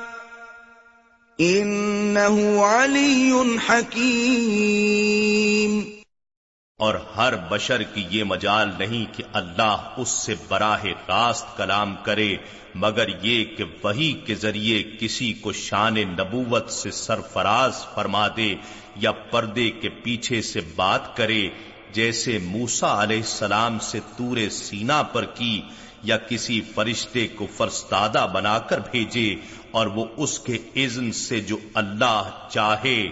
إنه 1.41 2.65
علي 2.65 3.33
حكيم۔ 3.69 5.81
اور 6.79 6.95
ہر 7.17 7.37
بشر 7.37 7.83
کی 7.83 8.07
یہ 8.11 8.25
مجال 8.25 8.71
نہیں 8.79 9.13
کہ 9.13 9.25
اللہ 9.33 9.95
اس 9.97 10.09
سے 10.09 10.35
براہ 10.49 10.85
راست 11.09 11.57
کلام 11.57 11.95
کرے، 12.03 12.37
مگر 12.75 13.09
یہ 13.23 13.45
کہ 13.45 13.65
وہی 13.83 14.13
کے 14.13 14.35
ذریعے 14.35 14.83
کسی 14.83 15.33
کو 15.33 15.53
شان 15.53 15.95
نبوت 15.95 16.71
سے 16.71 16.91
سرفراز 16.91 17.73
فرما 17.95 18.29
دے 18.37 18.55
یا 18.97 19.13
پردے 19.13 19.71
کے 19.71 19.89
پیچھے 19.89 20.43
سے 20.43 20.61
بات 20.77 21.17
کرے، 21.17 21.49
جیسے 21.93 22.39
موسا 22.39 23.03
علیہ 23.03 23.17
السلام 23.17 23.79
سے 23.79 24.01
تور 24.17 24.51
سینا 24.51 25.03
پر 25.03 25.25
کی، 25.25 25.63
یا 26.03 26.17
کسی 26.17 26.61
فرشتے 26.75 27.29
کو 27.29 27.47
فرستادہ 27.57 28.27
بنا 28.33 28.59
کر 28.59 28.79
بھیجے 28.79 29.35
اور 29.73 29.87
وہ 29.87 30.05
اس 30.17 30.39
کے 30.39 30.59
اذن 30.85 31.13
سے 31.13 31.41
جو 31.41 31.57
اللہ 31.75 32.49
چاہے 32.51 33.09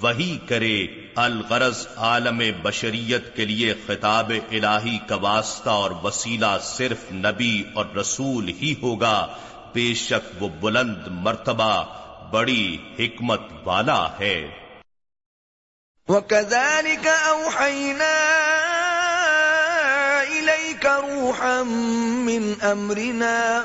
وہی 0.00 0.38
کرے۔ 0.48 0.86
الغرض 1.14 1.86
عالم 1.96 2.42
بشریت 2.62 3.36
کے 3.36 3.44
لیے 3.44 3.74
خطاب 3.86 4.32
الہی 4.50 4.98
کا 5.08 5.16
واسطہ 5.16 5.70
اور 5.70 5.90
وسیلہ 5.90 6.58
صرف 6.62 7.12
نبی 7.12 7.62
اور 7.74 7.86
رسول 7.86 8.48
ہی 8.48 8.74
ہوگا۔ 8.82 9.26
بے 9.74 9.94
شک 9.94 10.42
وہ 10.42 10.48
بلند 10.48 11.06
مرتبہ 11.06 11.84
بڑی 12.30 12.76
حکمت 12.98 13.40
والا 13.64 14.08
ہے۔ 14.20 14.48
وَكَذَلِكَ 16.08 17.08
أَوْحَيْنَا 17.28 18.14
إِلَيْكَ 20.28 20.88
رُوحًا 20.88 21.62
مِّنْ 21.62 22.72
أَمْرِنَا 22.72 23.64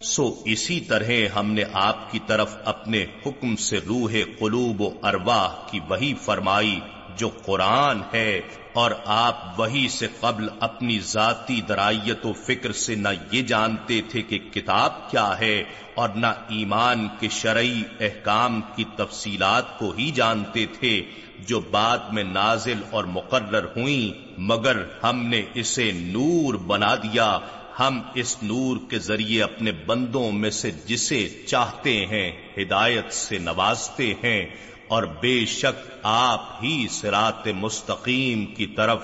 سو 0.00 0.24
اسی 0.44 0.78
طرح 0.80 1.08
ہم 1.34 1.50
نے 1.52 1.62
آپ 1.74 2.10
کی 2.10 2.18
طرف 2.26 2.54
اپنے 2.64 3.04
حکم 3.24 3.54
سے 3.56 3.78
روح 3.86 4.12
قلوب 4.38 4.80
و 4.80 4.90
ارواح 5.02 5.54
کی 5.70 5.80
وہی 5.88 6.12
فرمائی 6.24 6.78
جو 7.16 7.28
قرآن 7.44 8.02
ہے، 8.12 8.40
اور 8.72 8.90
آپ 9.06 9.58
وہی 9.58 9.86
سے 9.88 10.06
قبل 10.20 10.48
اپنی 10.60 10.98
ذاتی 11.04 11.60
درائیت 11.68 12.26
و 12.26 12.32
فکر 12.44 12.72
سے 12.84 12.94
نہ 12.94 13.08
یہ 13.32 13.42
جانتے 13.42 14.00
تھے 14.10 14.22
کہ 14.22 14.38
کتاب 14.52 15.10
کیا 15.10 15.28
ہے، 15.40 15.62
اور 15.94 16.08
نہ 16.16 16.32
ایمان 16.48 17.06
کے 17.20 17.28
شرعی 17.32 17.82
احکام 18.00 18.60
کی 18.76 18.84
تفصیلات 18.96 19.78
کو 19.78 19.90
ہی 19.98 20.10
جانتے 20.14 20.66
تھے 20.78 21.00
جو 21.48 21.60
بعد 21.70 22.12
میں 22.12 22.24
نازل 22.24 22.82
اور 22.90 23.04
مقرر 23.10 23.64
ہوئیں، 23.76 24.38
مگر 24.42 24.82
ہم 25.02 25.26
نے 25.26 25.42
اسے 25.54 25.90
نور 25.94 26.54
بنا 26.66 26.94
دیا 26.94 27.38
ہم 27.78 28.00
اس 28.14 28.36
نور 28.42 28.76
کے 28.90 28.98
ذریعے 28.98 29.42
اپنے 29.42 29.72
بندوں 29.72 30.32
میں 30.32 30.50
سے 30.50 30.70
جسے 30.86 31.28
چاہتے 31.46 32.06
ہیں 32.06 32.30
ہدایت 32.58 33.12
سے 33.12 33.38
نوازتے 33.38 34.14
ہیں 34.24 34.46
اور 34.88 35.02
بے 35.02 35.46
شک 35.46 35.90
آپ 36.02 36.44
ہی 36.62 36.86
سرات 36.90 37.46
مستقیم 37.46 38.46
کی 38.46 38.66
طرف 38.66 38.98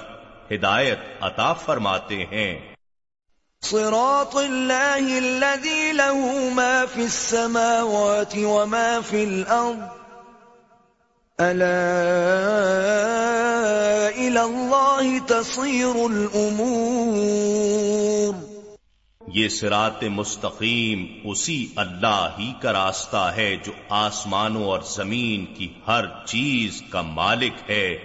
ہدایت 0.53 0.99
عطا 1.21 1.53
فرماتے 1.53 2.25
ہیں۔ 2.25 2.59
صراط 3.63 4.37
اللہ 4.37 5.11
الذي 5.19 5.93
له 5.93 6.49
ما 6.53 6.85
في 6.95 7.03
السماوات 7.03 8.37
وما 8.37 9.01
في 9.11 9.25
الأرض 9.25 9.85
ألا 11.39 11.79
إلى 14.11 14.41
الله 14.41 15.19
تصير 15.27 15.97
الأمور 16.11 17.55
یہ 19.35 19.49
سرات 19.49 20.05
مستقیم 20.05 21.07
اسی 21.25 21.67
اللہ 21.77 22.29
ہی 22.39 22.53
کا 22.63 22.73
راستہ 22.73 23.33
ہے 23.37 23.57
جو 23.65 23.73
آسمانوں 23.89 24.65
اور 24.65 24.81
زمین 24.81 25.55
کی 25.55 25.69
ہر 25.87 26.05
چیز 26.27 26.83
کا 26.91 27.03
مالک 27.03 27.71
ہے۔ 27.71 27.97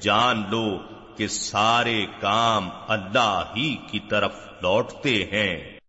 جان 0.00 0.42
لو 0.50 0.78
کہ 1.16 1.28
سارے 1.28 2.06
کام 2.20 2.68
اللہ 2.88 3.44
ہی 3.56 3.76
کی 3.90 3.98
طرف 4.10 4.32
لوٹتے 4.62 5.10
ہیں۔ 5.10 5.80